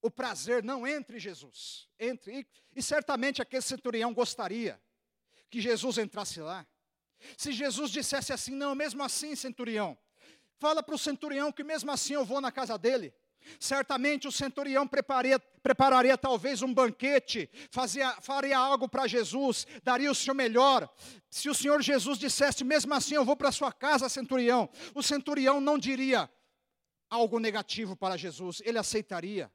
o 0.01 0.09
prazer, 0.09 0.63
não 0.63 0.87
entre 0.87 1.19
Jesus, 1.19 1.89
entre. 1.99 2.39
E, 2.39 2.47
e 2.77 2.81
certamente 2.81 3.41
aquele 3.41 3.61
centurião 3.61 4.13
gostaria 4.13 4.81
que 5.49 5.59
Jesus 5.59 5.97
entrasse 5.97 6.39
lá. 6.39 6.65
Se 7.37 7.51
Jesus 7.51 7.91
dissesse 7.91 8.31
assim, 8.31 8.55
não, 8.55 8.73
mesmo 8.73 9.03
assim, 9.03 9.35
centurião, 9.35 9.97
Fala 10.59 10.83
para 10.83 10.95
o 10.95 10.99
centurião 10.99 11.51
que 11.51 11.63
mesmo 11.63 11.89
assim 11.89 12.13
eu 12.13 12.25
vou 12.25 12.41
na 12.41 12.51
casa 12.51 12.77
dele. 12.77 13.13
Certamente 13.57 14.27
o 14.27 14.31
centurião 14.31 14.85
prepararia, 14.85 15.39
prepararia 15.63 16.17
talvez 16.17 16.61
um 16.61 16.73
banquete, 16.73 17.49
fazia, 17.71 18.11
faria 18.21 18.57
algo 18.57 18.87
para 18.87 19.07
Jesus, 19.07 19.65
daria 19.81 20.11
o 20.11 20.15
seu 20.15 20.35
melhor. 20.35 20.93
Se 21.29 21.49
o 21.49 21.55
Senhor 21.55 21.81
Jesus 21.81 22.19
dissesse, 22.19 22.65
mesmo 22.65 22.93
assim 22.93 23.15
eu 23.15 23.23
vou 23.23 23.37
para 23.37 23.51
sua 23.51 23.71
casa, 23.71 24.09
centurião, 24.09 24.69
o 24.93 25.01
centurião 25.01 25.61
não 25.61 25.77
diria 25.77 26.29
algo 27.09 27.39
negativo 27.39 27.95
para 27.95 28.17
Jesus, 28.17 28.61
ele 28.65 28.77
aceitaria. 28.77 29.49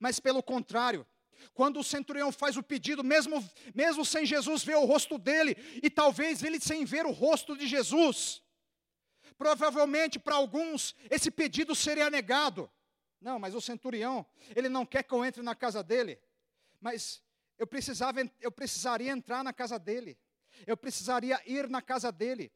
Mas 0.00 0.18
pelo 0.18 0.42
contrário, 0.42 1.06
quando 1.52 1.78
o 1.78 1.84
centurião 1.84 2.32
faz 2.32 2.56
o 2.56 2.62
pedido, 2.62 3.04
mesmo, 3.04 3.46
mesmo 3.74 4.04
sem 4.04 4.24
Jesus 4.24 4.64
ver 4.64 4.76
o 4.76 4.86
rosto 4.86 5.18
dele, 5.18 5.56
e 5.82 5.90
talvez 5.90 6.42
ele 6.42 6.58
sem 6.58 6.86
ver 6.86 7.04
o 7.04 7.12
rosto 7.12 7.56
de 7.56 7.66
Jesus, 7.66 8.42
Provavelmente 9.36 10.18
para 10.18 10.36
alguns 10.36 10.94
esse 11.10 11.30
pedido 11.30 11.74
seria 11.74 12.08
negado. 12.10 12.70
Não, 13.20 13.38
mas 13.38 13.54
o 13.54 13.60
centurião, 13.60 14.26
ele 14.54 14.68
não 14.68 14.84
quer 14.84 15.02
que 15.02 15.14
eu 15.14 15.24
entre 15.24 15.42
na 15.42 15.54
casa 15.54 15.82
dele. 15.82 16.20
Mas 16.80 17.22
eu 17.58 17.66
precisava, 17.66 18.20
eu 18.40 18.52
precisaria 18.52 19.10
entrar 19.10 19.42
na 19.42 19.52
casa 19.52 19.78
dele. 19.78 20.18
Eu 20.66 20.76
precisaria 20.76 21.40
ir 21.46 21.68
na 21.68 21.82
casa 21.82 22.12
dele. 22.12 22.52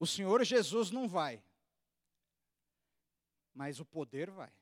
O 0.00 0.06
Senhor 0.06 0.44
Jesus 0.44 0.90
não 0.90 1.08
vai, 1.08 1.42
mas 3.52 3.80
o 3.80 3.84
poder 3.84 4.30
vai. 4.30 4.52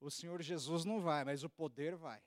O 0.00 0.10
Senhor 0.10 0.42
Jesus 0.42 0.84
não 0.84 1.00
vai, 1.00 1.24
mas 1.24 1.42
o 1.42 1.48
poder 1.48 1.96
vai. 1.96 2.20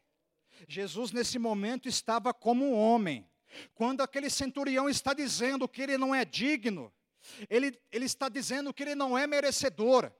Jesus, 0.67 1.11
nesse 1.11 1.39
momento, 1.39 1.87
estava 1.87 2.33
como 2.33 2.65
um 2.65 2.77
homem. 2.77 3.29
Quando 3.73 4.01
aquele 4.01 4.29
centurião 4.29 4.89
está 4.89 5.13
dizendo 5.13 5.67
que 5.67 5.81
ele 5.81 5.97
não 5.97 6.13
é 6.13 6.25
digno, 6.25 6.93
ele, 7.49 7.79
ele 7.91 8.05
está 8.05 8.29
dizendo 8.29 8.73
que 8.73 8.83
ele 8.83 8.95
não 8.95 9.17
é 9.17 9.27
merecedor. 9.27 10.11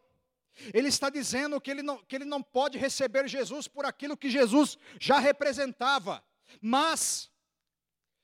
Ele 0.74 0.90
está 0.90 1.10
dizendo 1.10 1.60
que 1.62 1.72
ele, 1.72 1.82
não, 1.82 1.98
que 2.04 2.16
ele 2.16 2.26
não 2.26 2.44
pode 2.44 2.78
receber 2.78 3.28
Jesus 3.28 3.68
por 3.68 3.86
aquilo 3.86 4.18
que 4.18 4.30
Jesus 4.30 4.78
já 5.00 5.18
representava. 5.18 6.24
Mas, 6.62 7.32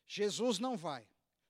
Jesus 0.07 0.59
não 0.59 0.75
vai. 0.75 1.07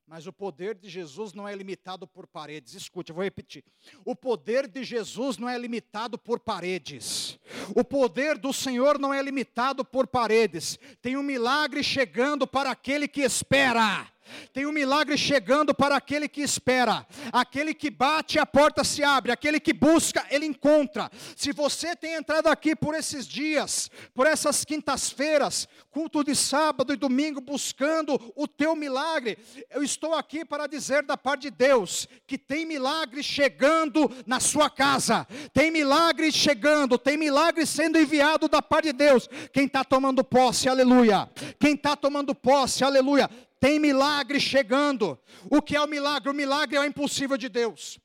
Mas 0.07 0.25
o 0.25 0.31
poder 0.31 0.73
de 0.73 0.87
Jesus 0.89 1.33
não 1.33 1.45
é 1.45 1.53
limitado 1.53 2.07
por 2.07 2.25
paredes. 2.25 2.73
Escute, 2.73 3.09
eu 3.09 3.15
vou 3.15 3.25
repetir. 3.25 3.61
O 4.05 4.15
poder 4.15 4.65
de 4.65 4.81
Jesus 4.81 5.37
não 5.37 5.49
é 5.49 5.57
limitado 5.57 6.17
por 6.17 6.39
paredes. 6.39 7.37
O 7.75 7.83
poder 7.83 8.37
do 8.37 8.53
Senhor 8.53 8.97
não 8.97 9.13
é 9.13 9.21
limitado 9.21 9.83
por 9.83 10.07
paredes. 10.07 10.79
Tem 11.01 11.17
um 11.17 11.23
milagre 11.23 11.83
chegando 11.83 12.47
para 12.47 12.71
aquele 12.71 13.05
que 13.05 13.21
espera. 13.21 14.09
Tem 14.53 14.65
um 14.65 14.71
milagre 14.71 15.17
chegando 15.17 15.73
para 15.73 15.95
aquele 15.95 16.27
que 16.27 16.41
espera, 16.41 17.05
aquele 17.31 17.73
que 17.73 17.89
bate, 17.89 18.39
a 18.39 18.45
porta 18.45 18.83
se 18.83 19.03
abre, 19.03 19.31
aquele 19.31 19.59
que 19.59 19.73
busca, 19.73 20.25
ele 20.29 20.45
encontra. 20.45 21.09
Se 21.35 21.51
você 21.51 21.95
tem 21.95 22.13
entrado 22.13 22.47
aqui 22.47 22.75
por 22.75 22.95
esses 22.95 23.27
dias, 23.27 23.89
por 24.13 24.25
essas 24.25 24.63
quintas-feiras, 24.65 25.67
culto 25.91 26.23
de 26.23 26.35
sábado 26.35 26.93
e 26.93 26.95
domingo, 26.95 27.41
buscando 27.41 28.33
o 28.35 28.47
teu 28.47 28.75
milagre, 28.75 29.37
eu 29.71 29.81
estou 29.81 30.13
aqui 30.13 30.45
para 30.45 30.67
dizer 30.67 31.03
da 31.03 31.17
parte 31.17 31.43
de 31.43 31.51
Deus 31.51 32.07
que 32.25 32.37
tem 32.37 32.65
milagre 32.65 33.23
chegando 33.23 34.11
na 34.25 34.39
sua 34.39 34.69
casa, 34.69 35.27
tem 35.53 35.71
milagre 35.71 36.31
chegando, 36.31 36.97
tem 36.97 37.17
milagre 37.17 37.65
sendo 37.65 37.97
enviado 37.97 38.47
da 38.47 38.61
parte 38.61 38.85
de 38.85 38.93
Deus. 38.93 39.27
Quem 39.51 39.65
está 39.65 39.83
tomando 39.83 40.23
posse, 40.23 40.69
aleluia. 40.69 41.29
Quem 41.59 41.73
está 41.73 41.95
tomando 41.95 42.35
posse, 42.35 42.83
aleluia 42.83 43.29
tem 43.59 43.79
milagre 43.79 44.39
chegando. 44.39 45.19
O 45.49 45.61
que 45.61 45.75
é 45.75 45.81
o 45.81 45.87
milagre? 45.87 46.29
O 46.29 46.33
milagre 46.33 46.77
é 46.77 46.81
o 46.81 46.85
impossível 46.85 47.37
de 47.37 47.49
Deus. 47.49 47.99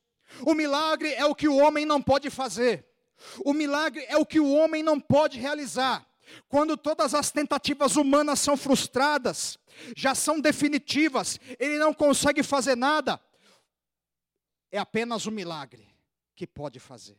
O 0.46 0.54
milagre 0.54 1.12
é 1.12 1.24
o 1.24 1.34
que 1.34 1.48
o 1.48 1.56
homem 1.56 1.84
não 1.84 2.00
pode 2.00 2.30
fazer. 2.30 2.86
O 3.44 3.52
milagre 3.52 4.04
é 4.08 4.16
o 4.16 4.26
que 4.26 4.40
o 4.40 4.50
homem 4.52 4.82
não 4.82 4.98
pode 4.98 5.38
realizar. 5.38 6.06
Quando 6.48 6.76
todas 6.76 7.14
as 7.14 7.30
tentativas 7.30 7.96
humanas 7.96 8.40
são 8.40 8.56
frustradas, 8.56 9.58
já 9.96 10.14
são 10.14 10.40
definitivas, 10.40 11.38
ele 11.58 11.78
não 11.78 11.92
consegue 11.92 12.42
fazer 12.42 12.76
nada, 12.76 13.20
é 14.70 14.78
apenas 14.78 15.26
o 15.26 15.30
milagre 15.30 15.86
que 16.34 16.46
pode 16.46 16.80
fazer. 16.80 17.18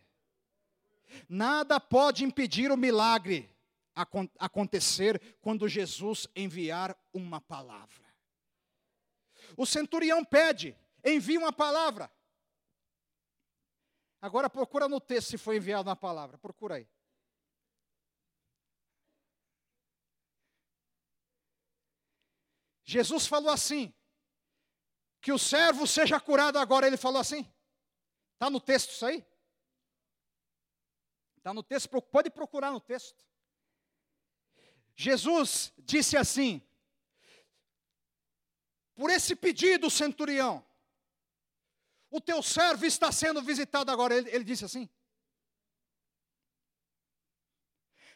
Nada 1.30 1.80
pode 1.80 2.24
impedir 2.24 2.72
o 2.72 2.78
milagre 2.78 3.50
acontecer 4.40 5.22
quando 5.40 5.68
Jesus 5.68 6.28
enviar 6.36 6.98
uma 7.14 7.40
palavra. 7.40 8.04
O 9.56 9.66
centurião 9.66 10.24
pede, 10.24 10.78
envia 11.04 11.40
uma 11.40 11.54
palavra. 11.54 12.12
Agora 14.22 14.50
procura 14.50 14.88
no 14.88 15.02
texto 15.02 15.30
se 15.30 15.38
foi 15.38 15.58
enviada 15.58 15.90
uma 15.90 15.96
palavra, 15.96 16.38
procura 16.38 16.76
aí. 16.76 16.88
Jesus 22.84 23.26
falou 23.26 23.52
assim: 23.52 23.94
que 25.24 25.32
o 25.32 25.40
servo 25.40 25.88
seja 25.88 26.20
curado 26.20 26.60
agora. 26.60 26.86
Ele 26.86 26.98
falou 26.98 27.20
assim. 27.20 27.50
Está 28.34 28.50
no 28.50 28.60
texto 28.60 28.92
isso 28.92 29.06
aí? 29.06 29.26
Está 31.38 31.54
no 31.54 31.64
texto, 31.64 32.02
pode 32.02 32.30
procurar 32.30 32.72
no 32.72 32.82
texto. 32.82 33.26
Jesus 34.96 35.74
disse 35.78 36.18
assim: 36.18 36.62
por 38.96 39.10
esse 39.10 39.36
pedido, 39.36 39.90
centurião, 39.90 40.64
o 42.10 42.22
teu 42.22 42.44
servo 42.44 42.86
está 42.86 43.12
sendo 43.12 43.42
visitado 43.42 43.92
agora. 43.92 44.16
Ele, 44.16 44.30
ele 44.30 44.44
disse 44.44 44.66
assim. 44.66 44.90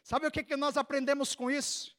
Sabe 0.03 0.27
o 0.27 0.31
que, 0.31 0.43
que 0.43 0.55
nós 0.55 0.77
aprendemos 0.77 1.35
com 1.35 1.49
isso? 1.51 1.97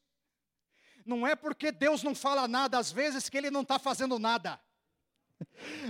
Não 1.05 1.27
é 1.27 1.35
porque 1.35 1.73
Deus 1.73 2.03
não 2.03 2.15
fala 2.15 2.47
nada, 2.47 2.79
às 2.79 2.93
vezes, 2.93 3.29
que 3.29 3.37
Ele 3.37 3.51
não 3.51 3.63
está 3.63 3.79
fazendo 3.79 4.19
nada. 4.19 4.61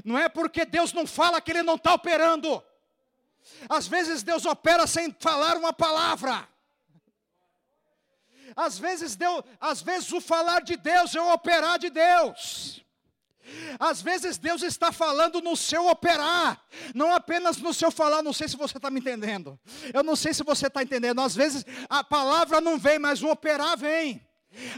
Não 0.05 0.18
é 0.18 0.29
porque 0.29 0.64
Deus 0.64 0.92
não 0.92 1.07
fala 1.07 1.40
que 1.40 1.51
Ele 1.51 1.62
não 1.62 1.74
está 1.74 1.94
operando. 1.94 2.62
Às 3.68 3.87
vezes 3.87 4.22
Deus 4.22 4.44
opera 4.46 4.87
sem 4.87 5.14
falar 5.20 5.57
uma 5.57 5.72
palavra. 5.72 6.48
Às 8.56 8.78
vezes 8.78 9.16
Deus, 9.16 9.42
às 9.61 9.82
vezes 9.82 10.12
o 10.12 10.20
falar 10.20 10.62
de 10.62 10.76
Deus 10.76 11.14
é 11.14 11.20
o 11.20 11.32
operar 11.32 11.78
de 11.78 11.90
Deus. 11.90 12.82
Às 13.78 14.02
vezes 14.02 14.37
Deus 14.37 14.62
está 14.62 14.92
falando 14.92 15.40
no 15.40 15.56
seu 15.56 15.87
operar, 15.88 16.61
não 16.94 17.14
apenas 17.14 17.56
no 17.58 17.72
seu 17.72 17.90
falar. 17.90 18.22
Não 18.22 18.32
sei 18.32 18.48
se 18.48 18.56
você 18.56 18.76
está 18.76 18.90
me 18.90 19.00
entendendo. 19.00 19.58
Eu 19.92 20.02
não 20.02 20.16
sei 20.16 20.34
se 20.34 20.42
você 20.42 20.66
está 20.66 20.82
entendendo. 20.82 21.20
Às 21.20 21.34
vezes 21.34 21.64
a 21.88 22.04
palavra 22.04 22.61
não 22.61 22.78
vem, 22.78 22.98
mas 22.98 23.22
o 23.22 23.28
operar 23.28 23.76
vem. 23.76 24.26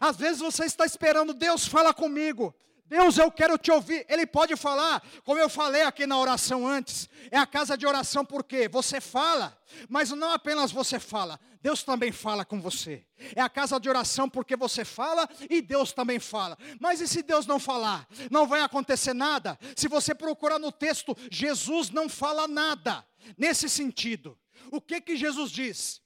Às 0.00 0.16
vezes 0.16 0.40
você 0.40 0.64
está 0.64 0.84
esperando, 0.84 1.32
Deus 1.32 1.66
fala 1.66 1.94
comigo. 1.94 2.54
Deus, 2.90 3.18
eu 3.18 3.30
quero 3.30 3.56
te 3.56 3.70
ouvir. 3.70 4.04
Ele 4.08 4.26
pode 4.26 4.56
falar, 4.56 5.00
como 5.22 5.38
eu 5.38 5.48
falei 5.48 5.82
aqui 5.82 6.08
na 6.08 6.18
oração 6.18 6.66
antes. 6.66 7.08
É 7.30 7.38
a 7.38 7.46
casa 7.46 7.78
de 7.78 7.86
oração 7.86 8.24
porque 8.24 8.68
você 8.68 9.00
fala, 9.00 9.56
mas 9.88 10.10
não 10.10 10.32
apenas 10.32 10.72
você 10.72 10.98
fala, 10.98 11.38
Deus 11.62 11.84
também 11.84 12.10
fala 12.10 12.44
com 12.44 12.60
você. 12.60 13.06
É 13.36 13.40
a 13.40 13.48
casa 13.48 13.78
de 13.78 13.88
oração 13.88 14.28
porque 14.28 14.56
você 14.56 14.84
fala 14.84 15.28
e 15.48 15.62
Deus 15.62 15.92
também 15.92 16.18
fala. 16.18 16.58
Mas 16.80 17.00
e 17.00 17.06
se 17.06 17.22
Deus 17.22 17.46
não 17.46 17.60
falar? 17.60 18.08
Não 18.28 18.44
vai 18.44 18.60
acontecer 18.60 19.14
nada. 19.14 19.56
Se 19.76 19.86
você 19.86 20.12
procurar 20.12 20.58
no 20.58 20.72
texto, 20.72 21.16
Jesus 21.30 21.90
não 21.90 22.08
fala 22.08 22.48
nada 22.48 23.06
nesse 23.38 23.68
sentido. 23.68 24.36
O 24.72 24.80
que 24.80 25.00
que 25.00 25.16
Jesus 25.16 25.52
diz? 25.52 26.02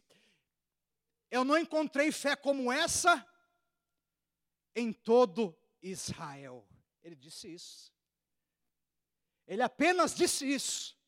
Eu 1.31 1.44
não 1.44 1.57
encontrei 1.57 2.12
fé 2.12 2.37
como 2.37 2.70
essa 2.70 3.27
em 4.77 4.92
todo 4.92 5.57
Israel. 5.81 6.68
Ele 7.05 7.14
disse 7.14 7.53
isso. 7.53 7.93
Ele 9.47 9.62
apenas 9.62 10.14
disse 10.14 10.51
isso. 10.51 10.99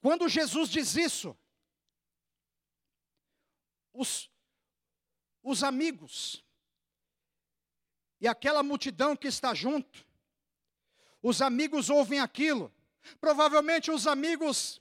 Quando 0.00 0.28
Jesus 0.28 0.68
diz 0.68 0.94
isso, 0.94 1.36
os, 3.92 4.30
os 5.42 5.64
amigos 5.64 6.44
e 8.20 8.28
aquela 8.28 8.62
multidão 8.62 9.16
que 9.16 9.26
está 9.26 9.52
junto, 9.52 10.06
os 11.20 11.42
amigos 11.42 11.90
ouvem 11.90 12.20
aquilo. 12.20 12.72
Provavelmente 13.20 13.90
os 13.90 14.06
amigos 14.06 14.80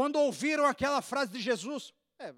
Quando 0.00 0.16
ouviram 0.16 0.64
aquela 0.64 1.02
frase 1.02 1.30
de 1.30 1.38
Jesus, 1.38 1.92
é, 2.18 2.34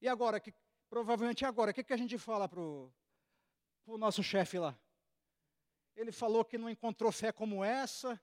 e 0.00 0.08
agora? 0.08 0.40
Que, 0.40 0.50
provavelmente 0.88 1.44
agora, 1.44 1.72
o 1.72 1.74
que, 1.74 1.84
que 1.84 1.92
a 1.92 1.96
gente 1.98 2.16
fala 2.16 2.48
para 2.48 2.58
o 2.58 2.90
nosso 3.98 4.22
chefe 4.22 4.58
lá? 4.58 4.74
Ele 5.94 6.10
falou 6.10 6.42
que 6.42 6.56
não 6.56 6.70
encontrou 6.70 7.12
fé 7.12 7.32
como 7.32 7.62
essa. 7.62 8.18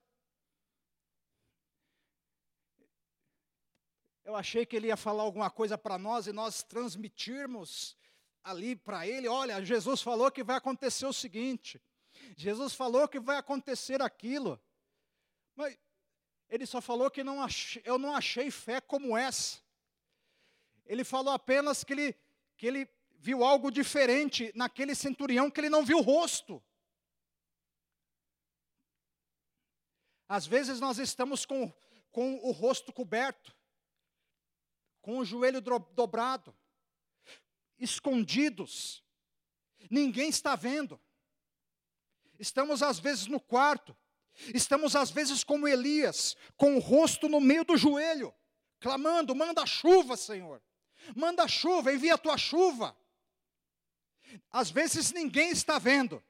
Eu 4.23 4.35
achei 4.35 4.65
que 4.65 4.75
ele 4.75 4.87
ia 4.87 4.97
falar 4.97 5.21
alguma 5.21 5.51
coisa 5.51 5.77
para 5.77 5.95
nós 5.99 6.25
e 6.25 6.33
nós 6.33 6.63
transmitirmos 6.63 7.95
ali 8.43 8.75
para 8.75 9.07
ele: 9.07 9.27
olha, 9.27 9.63
Jesus 9.63 10.01
falou 10.01 10.31
que 10.31 10.43
vai 10.43 10.57
acontecer 10.57 11.05
o 11.05 11.13
seguinte, 11.13 11.79
Jesus 12.35 12.73
falou 12.73 13.07
que 13.07 13.19
vai 13.19 13.37
acontecer 13.37 14.01
aquilo. 14.01 14.59
Mas 15.55 15.77
ele 16.49 16.65
só 16.65 16.79
falou 16.81 17.09
que 17.09 17.23
não 17.23 17.41
achei, 17.41 17.81
eu 17.85 17.97
não 17.97 18.15
achei 18.15 18.51
fé 18.51 18.79
como 18.79 19.17
essa. 19.17 19.59
Ele 20.85 21.03
falou 21.03 21.33
apenas 21.33 21.83
que 21.83 21.93
ele, 21.93 22.15
que 22.55 22.67
ele 22.67 22.89
viu 23.17 23.43
algo 23.43 23.71
diferente 23.71 24.51
naquele 24.55 24.93
centurião, 24.93 25.49
que 25.49 25.59
ele 25.59 25.69
não 25.69 25.83
viu 25.83 25.97
o 25.97 26.01
rosto. 26.01 26.63
Às 30.27 30.45
vezes 30.45 30.79
nós 30.79 30.97
estamos 30.97 31.45
com, 31.45 31.71
com 32.11 32.35
o 32.37 32.51
rosto 32.51 32.93
coberto, 32.93 33.55
com 35.01 35.19
o 35.19 35.25
joelho 35.25 35.61
dobrado, 35.61 36.55
escondidos, 37.77 39.03
ninguém 39.89 40.29
está 40.29 40.55
vendo. 40.55 40.99
Estamos 42.39 42.81
às 42.81 42.99
vezes 42.99 43.27
no 43.27 43.39
quarto, 43.39 43.95
Estamos 44.53 44.95
às 44.95 45.09
vezes 45.09 45.43
como 45.43 45.67
Elias, 45.67 46.35
com 46.57 46.75
o 46.75 46.79
rosto 46.79 47.29
no 47.29 47.39
meio 47.39 47.63
do 47.63 47.77
joelho, 47.77 48.33
clamando: 48.79 49.33
manda 49.33 49.65
chuva, 49.65 50.17
Senhor. 50.17 50.61
Manda 51.15 51.47
chuva, 51.47 51.93
envia 51.93 52.15
a 52.15 52.17
tua 52.17 52.37
chuva. 52.37 52.95
Às 54.51 54.71
vezes 54.71 55.11
ninguém 55.11 55.51
está 55.51 55.77
vendo, 55.77 56.23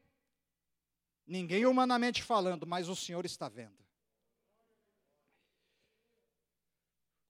ninguém 1.26 1.66
humanamente 1.66 2.22
falando, 2.22 2.68
mas 2.68 2.90
o 2.90 2.96
Senhor 2.96 3.26
está 3.26 3.48
vendo. 3.48 3.86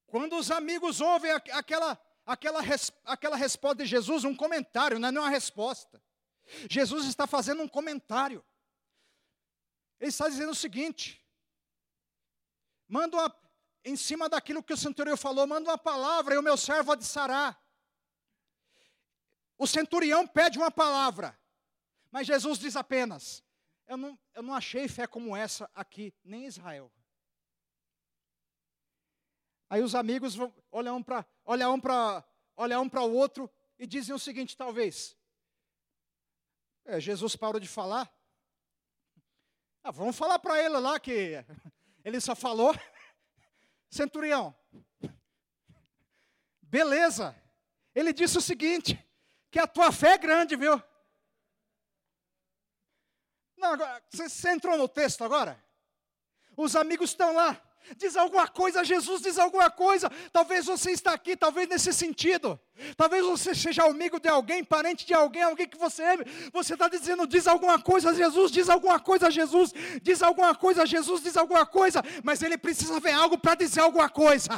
Quando 0.08 0.38
os 0.38 0.50
amigos 0.50 1.02
ouvem 1.02 1.32
aquela, 1.32 2.00
aquela, 2.26 2.62
aquela 3.04 3.36
resposta 3.36 3.84
de 3.84 3.86
Jesus, 3.86 4.24
um 4.24 4.36
comentário, 4.36 4.98
não 4.98 5.10
é 5.10 5.12
uma 5.12 5.30
resposta. 5.30 6.02
Jesus 6.70 7.06
está 7.06 7.28
fazendo 7.28 7.62
um 7.62 7.68
comentário. 7.68 8.44
Ele 10.06 10.12
está 10.12 10.30
dizendo 10.30 10.52
o 10.52 10.56
seguinte: 10.56 11.20
manda 12.88 13.18
uma, 13.18 13.36
em 13.84 13.96
cima 13.96 14.30
daquilo 14.30 14.62
que 14.62 14.72
o 14.72 14.78
centurião 14.78 15.18
falou, 15.18 15.48
manda 15.48 15.68
uma 15.68 15.80
palavra 15.80 16.36
e 16.36 16.38
o 16.38 16.44
meu 16.44 16.56
servo 16.56 16.92
há 16.92 16.96
de 16.96 17.04
sarar. 17.04 17.60
O 19.58 19.66
centurião 19.66 20.28
pede 20.28 20.60
uma 20.60 20.70
palavra, 20.70 21.36
mas 22.12 22.28
Jesus 22.28 22.60
diz 22.60 22.76
apenas: 22.76 23.44
eu 23.88 23.98
não, 23.98 24.20
eu 24.36 24.44
não 24.44 24.54
achei 24.54 24.88
fé 24.88 25.08
como 25.08 25.36
essa 25.36 25.68
aqui, 25.74 26.14
nem 26.24 26.44
em 26.44 26.48
Israel. 26.48 26.92
Aí 29.68 29.82
os 29.82 29.96
amigos 29.96 30.36
olham 30.72 31.02
para 31.02 31.26
olham 31.44 31.74
um 31.74 31.82
olham 32.56 32.84
um 32.84 32.88
o 32.88 33.12
outro 33.12 33.52
e 33.80 33.88
dizem 33.88 34.14
o 34.14 34.20
seguinte, 34.20 34.56
talvez. 34.56 35.18
É, 36.86 37.00
Jesus 37.00 37.36
parou 37.36 37.60
de 37.60 37.68
falar. 37.68 38.15
Ah, 39.88 39.92
vamos 39.92 40.18
falar 40.18 40.40
para 40.40 40.60
ele 40.60 40.80
lá 40.80 41.00
que 41.00 41.46
ele 42.04 42.20
só 42.20 42.36
falou. 42.36 42.74
Centurião, 43.88 44.54
beleza. 46.60 47.36
Ele 47.94 48.12
disse 48.12 48.36
o 48.36 48.42
seguinte: 48.42 49.00
que 49.52 49.60
a 49.60 49.68
tua 49.68 49.92
fé 49.92 50.14
é 50.14 50.18
grande, 50.18 50.56
viu? 50.56 50.82
Não, 53.56 53.74
agora, 53.74 54.04
você, 54.10 54.28
você 54.28 54.50
entrou 54.50 54.76
no 54.76 54.88
texto 54.90 55.24
agora? 55.24 55.64
Os 56.58 56.76
amigos 56.76 57.12
estão 57.12 57.36
lá. 57.36 57.62
Diz 57.98 58.18
alguma 58.18 58.48
coisa, 58.48 58.84
Jesus 58.84 59.22
diz 59.22 59.38
alguma 59.38 59.70
coisa. 59.70 60.10
Talvez 60.32 60.66
você 60.66 60.92
está 60.92 61.14
aqui, 61.14 61.36
talvez 61.36 61.68
nesse 61.70 61.94
sentido. 61.94 62.60
Talvez 62.98 63.24
você 63.24 63.56
seja 63.56 63.86
amigo 63.86 64.20
de 64.20 64.28
alguém, 64.28 64.64
parente 64.64 65.06
de 65.06 65.14
alguém, 65.14 65.42
alguém 65.44 65.68
que 65.68 65.78
você 65.78 66.04
ama. 66.04 66.26
Você 66.52 66.74
está 66.74 66.90
dizendo, 66.90 67.26
diz 67.26 67.48
alguma 67.48 67.80
coisa 67.80 68.14
Jesus, 68.14 68.52
diz 68.52 68.68
alguma 68.70 69.00
coisa 69.00 69.32
Jesus, 69.32 69.74
diz 70.02 70.22
alguma 70.22 70.54
coisa 70.54 70.86
Jesus, 70.86 71.22
diz 71.24 71.38
alguma 71.38 71.66
coisa. 71.66 72.04
Mas 72.24 72.42
ele 72.42 72.58
precisa 72.58 73.00
ver 73.00 73.14
algo 73.14 73.38
para 73.38 73.56
dizer 73.56 73.82
alguma 73.82 74.10
coisa. 74.10 74.50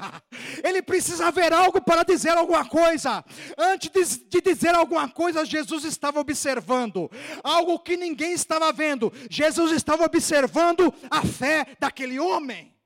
Ele 0.64 0.82
precisa 0.82 1.30
ver 1.32 1.54
algo 1.54 1.82
para 1.82 2.04
dizer 2.04 2.38
alguma 2.38 2.66
coisa. 2.66 3.24
Antes 3.58 3.92
de, 3.92 4.26
de 4.30 4.42
dizer 4.42 4.74
alguma 4.74 5.08
coisa, 5.10 5.46
Jesus 5.46 5.84
estava 5.84 6.20
observando 6.20 7.12
algo 7.44 7.80
que 7.80 7.98
ninguém 7.98 8.32
estava 8.32 8.72
vendo. 8.72 9.12
Jesus 9.30 9.72
estava 9.72 10.06
observando 10.06 10.94
a 11.10 11.22
fé 11.22 11.78
daquele 11.80 12.20
homem. 12.20 12.77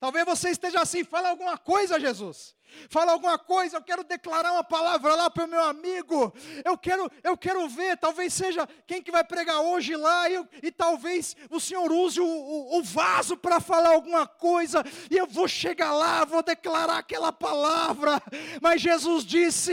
Talvez 0.00 0.24
você 0.24 0.50
esteja 0.50 0.80
assim, 0.80 1.02
fala 1.02 1.30
alguma 1.30 1.58
coisa, 1.58 1.98
Jesus. 1.98 2.54
Fala 2.88 3.12
alguma 3.12 3.38
coisa, 3.38 3.76
eu 3.76 3.82
quero 3.82 4.04
declarar 4.04 4.52
uma 4.52 4.62
palavra 4.62 5.14
lá 5.14 5.30
para 5.30 5.44
o 5.44 5.48
meu 5.48 5.62
amigo. 5.64 6.32
Eu 6.64 6.78
quero, 6.78 7.10
eu 7.24 7.36
quero 7.36 7.68
ver, 7.68 7.96
talvez 7.96 8.32
seja 8.32 8.68
quem 8.86 9.02
que 9.02 9.10
vai 9.10 9.24
pregar 9.24 9.60
hoje 9.60 9.96
lá, 9.96 10.30
e, 10.30 10.46
e 10.62 10.70
talvez 10.70 11.34
o 11.50 11.58
Senhor 11.58 11.90
use 11.90 12.20
o, 12.20 12.26
o, 12.26 12.78
o 12.78 12.82
vaso 12.82 13.36
para 13.36 13.58
falar 13.58 13.90
alguma 13.90 14.26
coisa, 14.26 14.84
e 15.10 15.16
eu 15.16 15.26
vou 15.26 15.48
chegar 15.48 15.92
lá, 15.92 16.24
vou 16.24 16.42
declarar 16.42 16.98
aquela 16.98 17.32
palavra. 17.32 18.22
Mas 18.60 18.80
Jesus 18.80 19.24
disse: 19.24 19.72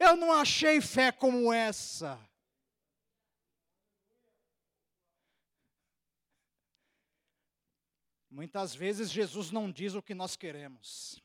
Eu 0.00 0.16
não 0.16 0.32
achei 0.32 0.80
fé 0.80 1.12
como 1.12 1.52
essa. 1.52 2.18
Muitas 8.36 8.74
vezes 8.74 9.10
Jesus 9.10 9.50
não 9.50 9.72
diz 9.72 9.94
o 9.94 10.02
que 10.02 10.14
nós 10.14 10.36
queremos. 10.36 11.22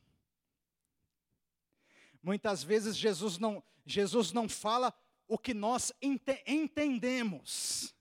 Muitas 2.24 2.64
vezes 2.64 2.95
Jesus 2.95 3.38
não, 3.38 3.62
Jesus 3.86 4.32
não 4.32 4.47
fala 4.47 4.93
o 5.28 5.38
que 5.38 5.53
nós 5.53 5.91
ente 6.01 6.41
entendemos. 6.47 7.93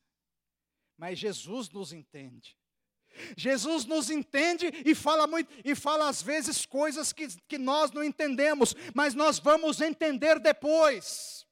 Mas 0.96 1.18
Jesus 1.18 1.68
nos 1.70 1.92
entende. 1.92 2.56
Jesus 3.36 3.84
nos 3.84 4.10
entende 4.10 4.70
e 4.86 4.94
fala 4.94 5.26
muito, 5.26 5.52
e 5.64 5.74
fala 5.74 6.08
às 6.08 6.22
vezes 6.22 6.64
coisas 6.64 7.12
que, 7.12 7.26
que 7.48 7.58
nós 7.58 7.90
não 7.90 8.04
entendemos, 8.04 8.76
mas 8.94 9.12
nós 9.12 9.40
vamos 9.40 9.80
entender 9.80 10.38
depois. 10.38 11.44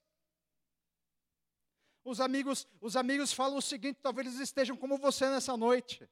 Os 2.04 2.20
amigos, 2.20 2.68
os 2.80 2.94
amigos 2.94 3.32
falam 3.32 3.58
o 3.58 3.62
seguinte, 3.62 3.98
talvez 4.00 4.28
eles 4.28 4.38
estejam 4.38 4.76
como 4.76 4.96
você 4.96 5.28
nessa 5.28 5.56
noite. 5.56 6.08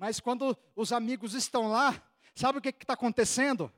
Mas 0.00 0.18
quando 0.18 0.56
os 0.74 0.94
amigos 0.94 1.34
estão 1.34 1.68
lá, 1.68 2.02
sabe 2.34 2.56
o 2.56 2.62
que 2.62 2.70
está 2.70 2.94
acontecendo? 2.94 3.70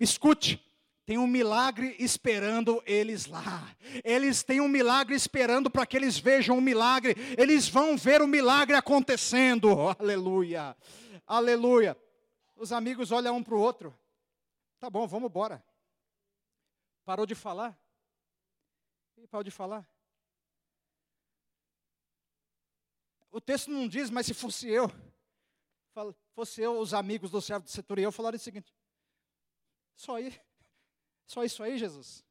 Escute, 0.00 0.60
tem 1.06 1.18
um 1.18 1.26
milagre 1.28 1.94
esperando 2.00 2.82
eles 2.84 3.26
lá. 3.26 3.72
Eles 4.02 4.42
têm 4.42 4.60
um 4.60 4.66
milagre 4.66 5.14
esperando 5.14 5.70
para 5.70 5.86
que 5.86 5.96
eles 5.96 6.18
vejam 6.18 6.58
o 6.58 6.60
milagre. 6.60 7.14
Eles 7.38 7.68
vão 7.68 7.96
ver 7.96 8.20
o 8.20 8.26
milagre 8.26 8.74
acontecendo. 8.74 9.68
Aleluia. 10.00 10.76
Aleluia. 11.24 11.96
Os 12.56 12.72
amigos 12.72 13.12
olham 13.12 13.36
um 13.36 13.42
para 13.44 13.54
o 13.54 13.60
outro. 13.60 13.96
Tá 14.80 14.90
bom, 14.90 15.06
vamos 15.06 15.30
embora. 15.30 15.64
Parou 17.04 17.24
de 17.24 17.36
falar? 17.36 17.78
Parou 19.30 19.44
de 19.44 19.52
falar? 19.52 19.88
O 23.30 23.40
texto 23.40 23.70
não 23.70 23.86
diz, 23.86 24.10
mas 24.10 24.26
se 24.26 24.34
fosse 24.34 24.68
eu, 24.68 24.90
fosse 26.34 26.60
eu, 26.60 26.78
os 26.78 26.94
amigos 26.94 27.30
do 27.30 27.40
servo 27.40 27.64
do 27.64 27.70
centurião, 27.70 28.10
falaria 28.12 28.36
o 28.36 28.40
seguinte: 28.40 28.74
só 29.94 30.16
aí, 30.16 30.40
só 31.26 31.44
isso 31.44 31.62
aí, 31.62 31.78
Jesus. 31.78 32.24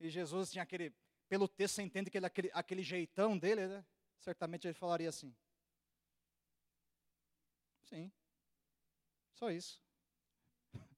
E 0.00 0.08
Jesus 0.08 0.50
tinha 0.50 0.62
aquele, 0.62 0.94
pelo 1.28 1.46
texto 1.46 1.74
você 1.74 1.82
entende 1.82 2.10
que 2.10 2.16
ele 2.16 2.26
aquele, 2.26 2.50
aquele 2.54 2.82
jeitão 2.82 3.36
dele, 3.36 3.66
né? 3.66 3.84
Certamente 4.18 4.66
ele 4.66 4.74
falaria 4.74 5.08
assim. 5.08 5.34
Sim, 7.82 8.10
só 9.34 9.50
isso. 9.50 9.82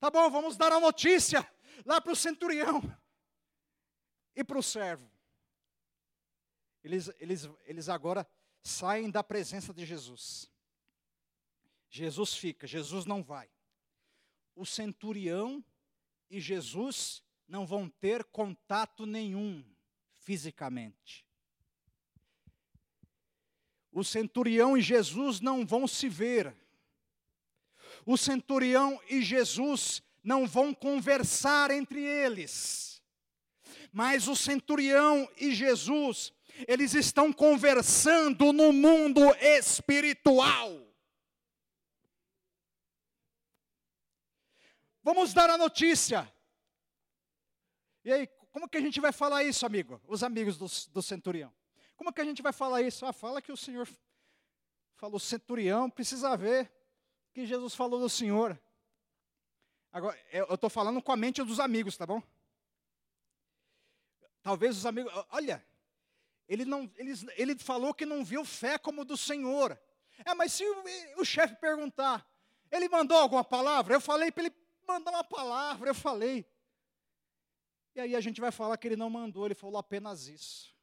Tá 0.00 0.10
bom, 0.10 0.28
vamos 0.28 0.56
dar 0.56 0.72
a 0.72 0.80
notícia 0.80 1.48
lá 1.86 2.00
para 2.00 2.10
o 2.10 2.16
centurião 2.16 2.82
e 4.34 4.42
para 4.42 4.58
o 4.58 4.62
servo. 4.62 5.08
Eles, 6.82 7.08
eles, 7.20 7.48
eles 7.64 7.88
agora 7.88 8.28
saem 8.62 9.10
da 9.10 9.22
presença 9.22 9.72
de 9.72 9.84
Jesus. 9.84 10.50
Jesus 11.90 12.34
fica, 12.34 12.66
Jesus 12.66 13.04
não 13.04 13.22
vai. 13.22 13.48
O 14.54 14.64
centurião 14.64 15.64
e 16.30 16.40
Jesus 16.40 17.22
não 17.46 17.66
vão 17.66 17.88
ter 17.88 18.24
contato 18.24 19.04
nenhum 19.04 19.64
fisicamente. 20.20 21.26
O 23.90 24.02
centurião 24.02 24.76
e 24.76 24.80
Jesus 24.80 25.40
não 25.40 25.66
vão 25.66 25.86
se 25.86 26.08
ver. 26.08 26.56
O 28.06 28.16
centurião 28.16 28.98
e 29.08 29.22
Jesus 29.22 30.02
não 30.22 30.46
vão 30.46 30.72
conversar 30.72 31.70
entre 31.70 32.02
eles. 32.02 33.02
Mas 33.92 34.28
o 34.28 34.34
centurião 34.34 35.28
e 35.36 35.54
Jesus 35.54 36.32
eles 36.66 36.94
estão 36.94 37.32
conversando 37.32 38.52
no 38.52 38.72
mundo 38.72 39.20
espiritual. 39.40 40.70
Vamos 45.02 45.34
dar 45.34 45.50
a 45.50 45.58
notícia. 45.58 46.32
E 48.04 48.12
aí, 48.12 48.26
como 48.52 48.68
que 48.68 48.76
a 48.76 48.80
gente 48.80 49.00
vai 49.00 49.12
falar 49.12 49.42
isso, 49.42 49.66
amigo? 49.66 50.00
Os 50.06 50.22
amigos 50.22 50.56
do, 50.56 50.66
do 50.92 51.02
centurião. 51.02 51.52
Como 51.96 52.12
que 52.12 52.20
a 52.20 52.24
gente 52.24 52.42
vai 52.42 52.52
falar 52.52 52.82
isso? 52.82 53.04
Ah, 53.06 53.12
fala 53.12 53.42
que 53.42 53.52
o 53.52 53.56
Senhor 53.56 53.88
falou 54.96 55.18
centurião, 55.18 55.90
precisa 55.90 56.36
ver 56.36 56.72
que 57.32 57.46
Jesus 57.46 57.74
falou 57.74 57.98
do 57.98 58.08
Senhor. 58.08 58.60
Agora, 59.90 60.18
eu 60.30 60.54
estou 60.54 60.70
falando 60.70 61.02
com 61.02 61.12
a 61.12 61.16
mente 61.16 61.42
dos 61.42 61.58
amigos, 61.58 61.96
tá 61.96 62.06
bom? 62.06 62.22
Talvez 64.42 64.76
os 64.76 64.86
amigos, 64.86 65.12
olha, 65.30 65.64
ele, 66.52 66.66
não, 66.66 66.90
ele, 66.96 67.12
ele 67.36 67.58
falou 67.58 67.94
que 67.94 68.04
não 68.04 68.22
viu 68.22 68.44
fé 68.44 68.76
como 68.76 69.06
do 69.06 69.16
Senhor. 69.16 69.80
É, 70.22 70.34
mas 70.34 70.52
se 70.52 70.62
o, 70.62 70.84
o 71.16 71.24
chefe 71.24 71.56
perguntar, 71.56 72.28
ele 72.70 72.90
mandou 72.90 73.16
alguma 73.16 73.42
palavra? 73.42 73.94
Eu 73.94 74.00
falei 74.02 74.30
para 74.30 74.44
ele 74.44 74.54
mandar 74.86 75.12
uma 75.12 75.24
palavra, 75.24 75.88
eu 75.88 75.94
falei. 75.94 76.46
E 77.94 78.00
aí 78.00 78.14
a 78.14 78.20
gente 78.20 78.38
vai 78.38 78.52
falar 78.52 78.76
que 78.76 78.86
ele 78.86 78.96
não 78.96 79.08
mandou, 79.08 79.46
ele 79.46 79.54
falou 79.54 79.78
apenas 79.78 80.28
isso. 80.28 80.76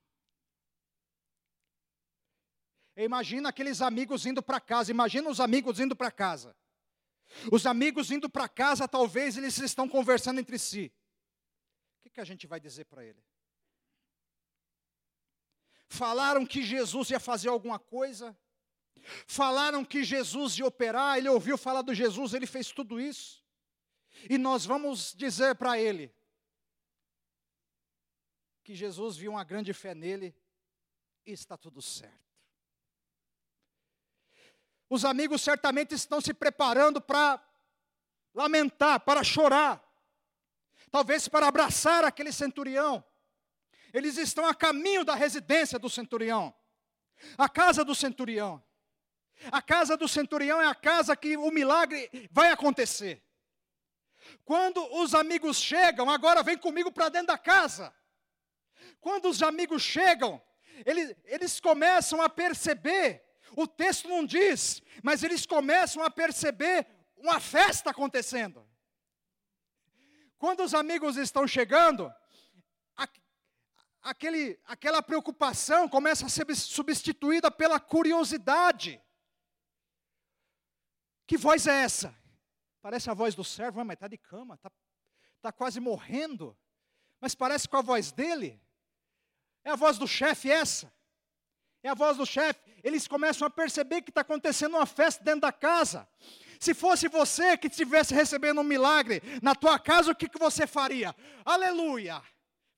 Imagina 2.95 3.49
aqueles 3.49 3.79
amigos 3.79 4.25
indo 4.25 4.41
para 4.41 4.59
casa, 4.59 4.89
imagina 4.89 5.29
os 5.29 5.39
amigos 5.39 5.79
indo 5.79 5.95
para 5.95 6.09
casa. 6.09 6.55
Os 7.51 7.67
amigos 7.67 8.09
indo 8.09 8.27
para 8.27 8.49
casa, 8.49 8.87
talvez 8.87 9.37
eles 9.37 9.55
estão 9.59 9.87
conversando 9.87 10.39
entre 10.39 10.57
si. 10.57 10.91
O 11.99 12.01
que, 12.01 12.09
que 12.09 12.19
a 12.19 12.25
gente 12.25 12.47
vai 12.47 12.59
dizer 12.59 12.85
para 12.85 13.05
ele? 13.05 13.23
Falaram 15.89 16.45
que 16.45 16.61
Jesus 16.61 17.09
ia 17.09 17.19
fazer 17.19 17.49
alguma 17.49 17.79
coisa. 17.79 18.37
Falaram 19.25 19.83
que 19.83 20.03
Jesus 20.03 20.59
ia 20.59 20.65
operar. 20.67 21.17
Ele 21.17 21.27
ouviu 21.27 21.57
falar 21.57 21.81
do 21.81 21.93
Jesus, 21.95 22.33
ele 22.33 22.45
fez 22.45 22.71
tudo 22.71 23.01
isso. 23.01 23.43
E 24.29 24.37
nós 24.37 24.65
vamos 24.65 25.13
dizer 25.15 25.55
para 25.55 25.79
ele 25.79 26.13
que 28.63 28.75
Jesus 28.75 29.17
viu 29.17 29.31
uma 29.31 29.43
grande 29.43 29.73
fé 29.73 29.95
nele 29.95 30.35
e 31.25 31.31
está 31.31 31.57
tudo 31.57 31.81
certo. 31.81 32.29
Os 34.87 35.03
amigos 35.03 35.41
certamente 35.41 35.95
estão 35.95 36.21
se 36.21 36.33
preparando 36.33 37.01
para 37.01 37.43
lamentar, 38.33 38.99
para 38.99 39.23
chorar, 39.23 39.83
talvez 40.91 41.27
para 41.27 41.47
abraçar 41.47 42.03
aquele 42.03 42.31
centurião, 42.31 43.03
eles 43.93 44.17
estão 44.17 44.45
a 44.45 44.53
caminho 44.53 45.03
da 45.03 45.15
residência 45.15 45.79
do 45.79 45.89
centurião, 45.89 46.53
a 47.37 47.49
casa 47.49 47.83
do 47.83 47.95
centurião. 47.95 48.63
A 49.51 49.61
casa 49.61 49.95
do 49.95 50.07
centurião 50.07 50.61
é 50.61 50.65
a 50.65 50.75
casa 50.75 51.15
que 51.15 51.37
o 51.37 51.49
milagre 51.49 52.09
vai 52.29 52.51
acontecer. 52.51 53.23
Quando 54.43 54.83
os 54.95 55.15
amigos 55.15 55.57
chegam, 55.57 56.09
agora 56.09 56.43
vem 56.43 56.57
comigo 56.57 56.91
para 56.91 57.07
dentro 57.07 57.27
da 57.27 57.37
casa. 57.37 57.93
Quando 58.99 59.29
os 59.29 59.41
amigos 59.41 59.81
chegam, 59.81 60.41
eles, 60.85 61.15
eles 61.25 61.59
começam 61.59 62.21
a 62.21 62.29
perceber, 62.29 63.23
o 63.55 63.65
texto 63.65 64.07
não 64.09 64.25
diz, 64.25 64.81
mas 65.01 65.23
eles 65.23 65.45
começam 65.45 66.03
a 66.03 66.09
perceber 66.09 66.85
uma 67.15 67.39
festa 67.39 67.91
acontecendo. 67.91 68.67
Quando 70.37 70.63
os 70.63 70.73
amigos 70.73 71.17
estão 71.17 71.47
chegando, 71.47 72.13
aquele, 74.01 74.59
aquela 74.65 75.01
preocupação 75.01 75.87
começa 75.87 76.25
a 76.25 76.29
ser 76.29 76.45
substituída 76.55 77.51
pela 77.51 77.79
curiosidade. 77.79 79.01
Que 81.27 81.37
voz 81.37 81.67
é 81.67 81.83
essa? 81.83 82.15
Parece 82.81 83.09
a 83.09 83.13
voz 83.13 83.35
do 83.35 83.43
servo, 83.43 83.79
ah, 83.79 83.83
mas 83.83 83.95
está 83.95 84.07
de 84.07 84.17
cama, 84.17 84.55
está 84.55 84.71
tá 85.41 85.51
quase 85.51 85.79
morrendo. 85.79 86.57
Mas 87.19 87.35
parece 87.35 87.67
com 87.67 87.77
a 87.77 87.81
voz 87.81 88.11
dele. 88.11 88.59
É 89.63 89.71
a 89.71 89.75
voz 89.75 89.97
do 89.97 90.07
chefe 90.07 90.49
essa. 90.49 90.91
É 91.83 91.89
a 91.89 91.93
voz 91.93 92.17
do 92.17 92.25
chefe. 92.25 92.59
Eles 92.83 93.07
começam 93.07 93.45
a 93.45 93.49
perceber 93.49 94.01
que 94.01 94.09
está 94.09 94.21
acontecendo 94.21 94.75
uma 94.75 94.85
festa 94.85 95.23
dentro 95.23 95.41
da 95.41 95.51
casa. 95.51 96.07
Se 96.59 96.73
fosse 96.73 97.07
você 97.07 97.57
que 97.57 97.67
estivesse 97.67 98.13
recebendo 98.13 98.59
um 98.61 98.63
milagre 98.63 99.21
na 99.41 99.55
tua 99.55 99.77
casa, 99.79 100.11
o 100.11 100.15
que, 100.15 100.27
que 100.27 100.39
você 100.39 100.65
faria? 100.65 101.15
Aleluia! 101.45 102.21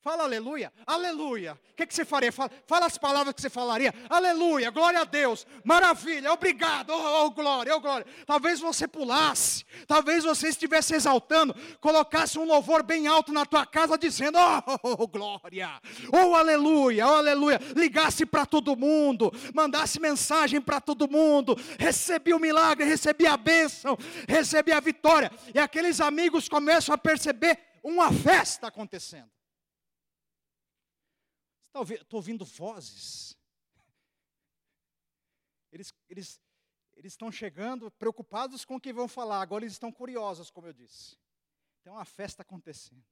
Fala 0.02 0.24
aleluia, 0.24 0.72
aleluia. 0.84 1.52
O 1.52 1.74
que, 1.76 1.86
que 1.86 1.94
você 1.94 2.04
faria? 2.04 2.32
Fala, 2.32 2.50
fala, 2.66 2.86
as 2.86 2.98
palavras 2.98 3.32
que 3.32 3.40
você 3.40 3.48
falaria. 3.48 3.94
Aleluia, 4.10 4.68
glória 4.72 5.00
a 5.00 5.04
Deus, 5.04 5.46
maravilha, 5.62 6.32
obrigado, 6.32 6.90
oh, 6.90 7.26
oh, 7.26 7.30
glória, 7.30 7.72
oh 7.76 7.80
glória. 7.80 8.04
Talvez 8.26 8.58
você 8.58 8.88
pulasse, 8.88 9.64
talvez 9.86 10.24
você 10.24 10.48
estivesse 10.48 10.92
exaltando, 10.92 11.54
colocasse 11.80 12.36
um 12.36 12.44
louvor 12.44 12.82
bem 12.82 13.06
alto 13.06 13.32
na 13.32 13.46
tua 13.46 13.64
casa, 13.64 13.96
dizendo, 13.96 14.38
oh, 14.40 14.78
oh, 14.82 14.96
oh 15.04 15.06
glória, 15.06 15.80
oh 16.12 16.34
aleluia, 16.34 17.06
oh 17.06 17.14
aleluia. 17.14 17.60
Ligasse 17.76 18.26
para 18.26 18.44
todo 18.44 18.74
mundo, 18.74 19.30
mandasse 19.54 20.00
mensagem 20.00 20.60
para 20.60 20.80
todo 20.80 21.08
mundo, 21.08 21.56
recebi 21.78 22.34
o 22.34 22.40
milagre, 22.40 22.84
recebi 22.84 23.24
a 23.24 23.36
bênção, 23.36 23.96
recebi 24.28 24.72
a 24.72 24.80
vitória. 24.80 25.30
E 25.54 25.60
aqueles 25.60 26.00
amigos 26.00 26.48
começam 26.48 26.92
a 26.92 26.98
perceber 26.98 27.56
uma 27.84 28.12
festa 28.12 28.66
acontecendo. 28.66 29.30
Estou 31.74 32.18
ouvindo 32.18 32.44
vozes. 32.44 33.36
Eles, 35.72 35.94
eles, 36.08 36.40
eles 36.94 37.12
estão 37.14 37.32
chegando 37.32 37.90
preocupados 37.92 38.64
com 38.64 38.76
o 38.76 38.80
que 38.80 38.92
vão 38.92 39.08
falar, 39.08 39.40
agora 39.40 39.64
eles 39.64 39.72
estão 39.72 39.90
curiosos, 39.90 40.50
como 40.50 40.66
eu 40.66 40.72
disse. 40.72 41.16
Tem 41.82 41.90
uma 41.90 42.04
festa 42.04 42.42
acontecendo. 42.42 43.02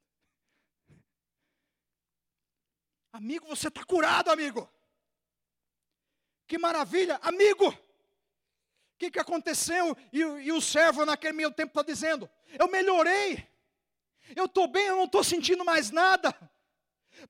Amigo, 3.12 3.46
você 3.46 3.68
está 3.68 3.82
curado, 3.84 4.30
amigo. 4.30 4.70
Que 6.46 6.58
maravilha, 6.58 7.16
amigo. 7.22 7.68
O 7.68 8.98
que, 8.98 9.10
que 9.10 9.18
aconteceu? 9.18 9.96
E, 10.12 10.18
e 10.18 10.52
o 10.52 10.60
servo 10.60 11.06
naquele 11.06 11.32
meio 11.32 11.50
tempo 11.50 11.70
está 11.70 11.82
dizendo: 11.82 12.30
Eu 12.58 12.70
melhorei. 12.70 13.48
Eu 14.36 14.44
estou 14.44 14.68
bem, 14.68 14.86
eu 14.86 14.96
não 14.96 15.04
estou 15.04 15.24
sentindo 15.24 15.64
mais 15.64 15.90
nada. 15.90 16.36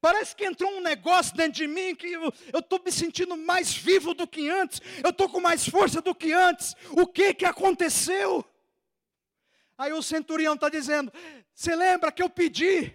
Parece 0.00 0.36
que 0.36 0.44
entrou 0.44 0.70
um 0.72 0.80
negócio 0.80 1.34
dentro 1.36 1.54
de 1.54 1.66
mim 1.66 1.94
que 1.94 2.12
eu 2.12 2.32
estou 2.54 2.80
me 2.84 2.92
sentindo 2.92 3.36
mais 3.36 3.74
vivo 3.74 4.14
do 4.14 4.26
que 4.26 4.48
antes, 4.48 4.80
eu 5.02 5.10
estou 5.10 5.28
com 5.28 5.40
mais 5.40 5.66
força 5.68 6.00
do 6.02 6.14
que 6.14 6.32
antes. 6.32 6.74
O 6.90 7.06
que 7.06 7.32
que 7.32 7.44
aconteceu? 7.44 8.44
Aí 9.78 9.92
o 9.92 10.02
centurião 10.02 10.54
está 10.54 10.68
dizendo: 10.68 11.12
Você 11.54 11.74
lembra 11.74 12.12
que 12.12 12.22
eu 12.22 12.28
pedi? 12.28 12.94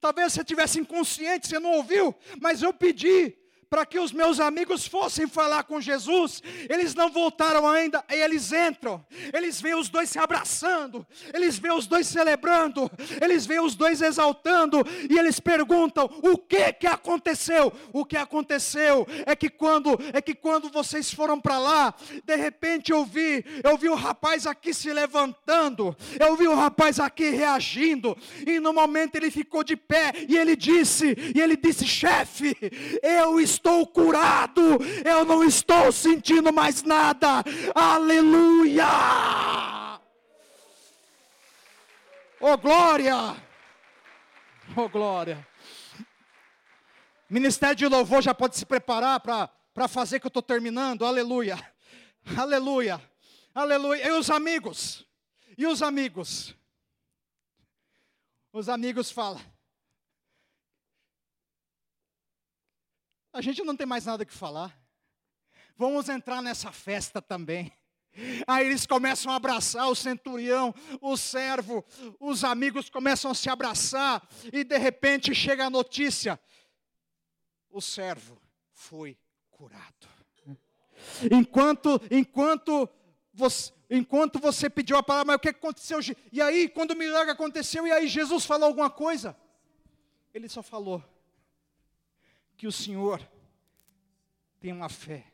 Talvez 0.00 0.32
você 0.32 0.42
tivesse 0.42 0.80
inconsciente, 0.80 1.46
você 1.46 1.58
não 1.58 1.72
ouviu, 1.72 2.14
mas 2.40 2.62
eu 2.62 2.72
pedi 2.72 3.36
para 3.72 3.86
que 3.86 3.98
os 3.98 4.12
meus 4.12 4.38
amigos 4.38 4.86
fossem 4.86 5.26
falar 5.26 5.62
com 5.62 5.80
Jesus. 5.80 6.42
Eles 6.68 6.94
não 6.94 7.10
voltaram 7.10 7.66
ainda, 7.66 8.04
aí 8.06 8.20
eles 8.20 8.52
entram. 8.52 9.02
Eles 9.32 9.62
veem 9.62 9.74
os 9.76 9.88
dois 9.88 10.10
se 10.10 10.18
abraçando, 10.18 11.06
eles 11.32 11.58
veem 11.58 11.72
os 11.72 11.86
dois 11.86 12.06
celebrando, 12.06 12.90
eles 13.18 13.46
veem 13.46 13.60
os 13.60 13.74
dois 13.74 14.02
exaltando 14.02 14.84
e 15.08 15.18
eles 15.18 15.40
perguntam: 15.40 16.04
"O 16.22 16.36
que 16.36 16.70
que 16.74 16.86
aconteceu?" 16.86 17.72
O 17.94 18.04
que 18.04 18.18
aconteceu 18.18 19.06
é 19.24 19.34
que 19.34 19.48
quando 19.48 19.98
é 20.12 20.20
que 20.20 20.34
quando 20.34 20.68
vocês 20.68 21.10
foram 21.10 21.40
para 21.40 21.56
lá, 21.56 21.94
de 22.26 22.36
repente 22.36 22.92
eu 22.92 23.06
vi, 23.06 23.42
eu 23.64 23.78
vi 23.78 23.88
o 23.88 23.94
rapaz 23.94 24.46
aqui 24.46 24.74
se 24.74 24.92
levantando, 24.92 25.96
eu 26.20 26.36
vi 26.36 26.46
o 26.46 26.54
rapaz 26.54 27.00
aqui 27.00 27.30
reagindo, 27.30 28.14
e 28.46 28.60
no 28.60 28.74
momento 28.74 29.14
ele 29.14 29.30
ficou 29.30 29.64
de 29.64 29.76
pé 29.76 30.12
e 30.28 30.36
ele 30.36 30.54
disse, 30.54 31.16
e 31.34 31.40
ele 31.40 31.56
disse: 31.56 31.86
"Chefe, 31.86 32.54
eu 33.02 33.40
estou 33.40 33.61
estou 33.62 33.86
curado, 33.86 34.60
eu 35.04 35.24
não 35.24 35.44
estou 35.44 35.92
sentindo 35.92 36.52
mais 36.52 36.82
nada. 36.82 37.44
Aleluia! 37.72 38.84
Oh 42.40 42.58
glória! 42.58 43.14
Oh 44.76 44.88
glória! 44.88 45.46
Ministério 47.30 47.76
de 47.76 47.86
louvor 47.86 48.20
já 48.20 48.34
pode 48.34 48.56
se 48.56 48.66
preparar 48.66 49.20
para 49.20 49.88
fazer 49.88 50.18
que 50.18 50.26
eu 50.26 50.28
estou 50.28 50.42
terminando. 50.42 51.06
Aleluia! 51.06 51.56
Aleluia! 52.36 53.00
Aleluia! 53.54 54.08
E 54.08 54.10
os 54.10 54.28
amigos? 54.28 55.06
E 55.56 55.66
os 55.66 55.82
amigos? 55.82 56.56
Os 58.52 58.68
amigos 58.68 59.12
falam: 59.12 59.40
A 63.32 63.40
gente 63.40 63.62
não 63.62 63.76
tem 63.76 63.86
mais 63.86 64.04
nada 64.04 64.24
que 64.24 64.32
falar. 64.32 64.78
Vamos 65.76 66.08
entrar 66.08 66.42
nessa 66.42 66.70
festa 66.70 67.22
também. 67.22 67.72
Aí 68.46 68.66
eles 68.66 68.86
começam 68.86 69.32
a 69.32 69.36
abraçar 69.36 69.88
o 69.88 69.94
centurião, 69.94 70.74
o 71.00 71.16
servo, 71.16 71.82
os 72.20 72.44
amigos 72.44 72.90
começam 72.90 73.30
a 73.30 73.34
se 73.34 73.48
abraçar, 73.48 74.22
e 74.52 74.62
de 74.64 74.76
repente 74.76 75.34
chega 75.34 75.64
a 75.64 75.70
notícia: 75.70 76.38
o 77.70 77.80
servo 77.80 78.38
foi 78.70 79.18
curado. 79.50 80.08
Enquanto, 81.30 82.00
enquanto 82.10 82.86
você, 83.32 83.72
enquanto 83.88 84.38
você 84.38 84.68
pediu 84.68 84.98
a 84.98 85.02
palavra, 85.02 85.28
mas 85.28 85.36
o 85.36 85.40
que 85.40 85.48
aconteceu? 85.48 85.98
E 86.30 86.42
aí, 86.42 86.68
quando 86.68 86.90
o 86.90 86.96
milagre 86.96 87.32
aconteceu, 87.32 87.86
e 87.86 87.92
aí 87.92 88.06
Jesus 88.06 88.44
falou 88.44 88.68
alguma 88.68 88.90
coisa? 88.90 89.34
Ele 90.34 90.50
só 90.50 90.62
falou: 90.62 91.02
que 92.62 92.66
o 92.68 92.70
Senhor 92.70 93.20
tem 94.60 94.70
uma 94.72 94.88
fé 94.88 95.26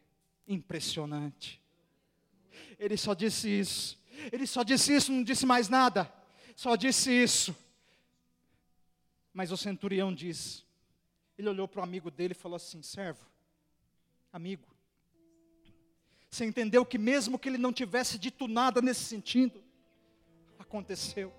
impressionante. 0.46 1.62
Ele 2.78 2.96
só 2.96 3.12
disse 3.12 3.50
isso. 3.50 4.02
Ele 4.32 4.46
só 4.46 4.62
disse 4.62 4.94
isso, 4.94 5.12
não 5.12 5.22
disse 5.22 5.44
mais 5.44 5.68
nada. 5.68 6.10
Só 6.56 6.74
disse 6.74 7.12
isso. 7.12 7.54
Mas 9.30 9.52
o 9.52 9.58
centurião 9.58 10.10
diz: 10.14 10.64
ele 11.36 11.50
olhou 11.50 11.68
para 11.68 11.80
o 11.80 11.84
amigo 11.84 12.10
dele 12.10 12.32
e 12.32 12.34
falou 12.34 12.56
assim: 12.56 12.80
servo, 12.80 13.26
amigo, 14.32 14.66
você 16.30 16.46
entendeu 16.46 16.82
que 16.82 16.96
mesmo 16.96 17.38
que 17.38 17.50
ele 17.50 17.58
não 17.58 17.74
tivesse 17.74 18.18
dito 18.18 18.48
nada 18.48 18.80
nesse 18.80 19.04
sentido, 19.04 19.62
aconteceu. 20.58 21.30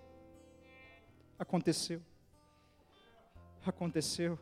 Aconteceu. 1.39 1.99
Aconteceu 3.65 4.39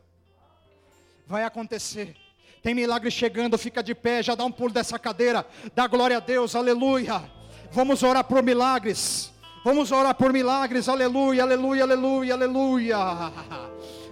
vai 1.28 1.44
acontecer. 1.44 2.16
Tem 2.62 2.74
milagre 2.74 3.10
chegando, 3.10 3.58
fica 3.58 3.82
de 3.82 3.94
pé, 3.94 4.22
já 4.22 4.34
dá 4.34 4.44
um 4.44 4.50
pulo 4.50 4.72
dessa 4.72 4.98
cadeira, 4.98 5.46
dá 5.74 5.86
glória 5.86 6.16
a 6.16 6.20
Deus, 6.20 6.56
aleluia. 6.56 7.22
Vamos 7.70 8.02
orar 8.02 8.24
por 8.24 8.42
milagres. 8.42 9.30
Vamos 9.64 9.92
orar 9.92 10.14
por 10.14 10.32
milagres, 10.32 10.88
aleluia, 10.88 11.42
aleluia, 11.42 11.84
aleluia, 11.84 12.34
aleluia. 12.34 12.98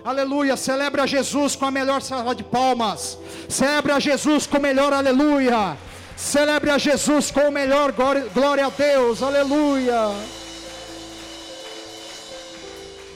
Aleluia, 0.05 0.57
celebre 0.57 1.01
a 1.01 1.07
Jesus 1.07 1.57
com 1.57 1.65
a 1.65 1.71
melhor 1.71 2.03
salva 2.03 2.35
de 2.35 2.45
palmas. 2.45 3.19
Celebre 3.49 3.93
a 3.93 3.99
Jesus 3.99 4.47
com 4.47 4.59
o 4.59 4.61
melhor 4.61 4.93
aleluia. 4.93 5.77
Celebre 6.17 6.71
a 6.71 6.79
Jesus 6.79 7.31
com 7.31 7.49
o 7.49 7.51
melhor 7.51 7.93
glória 8.33 8.67
a 8.67 8.71
Deus, 8.71 9.23
aleluia. 9.23 10.36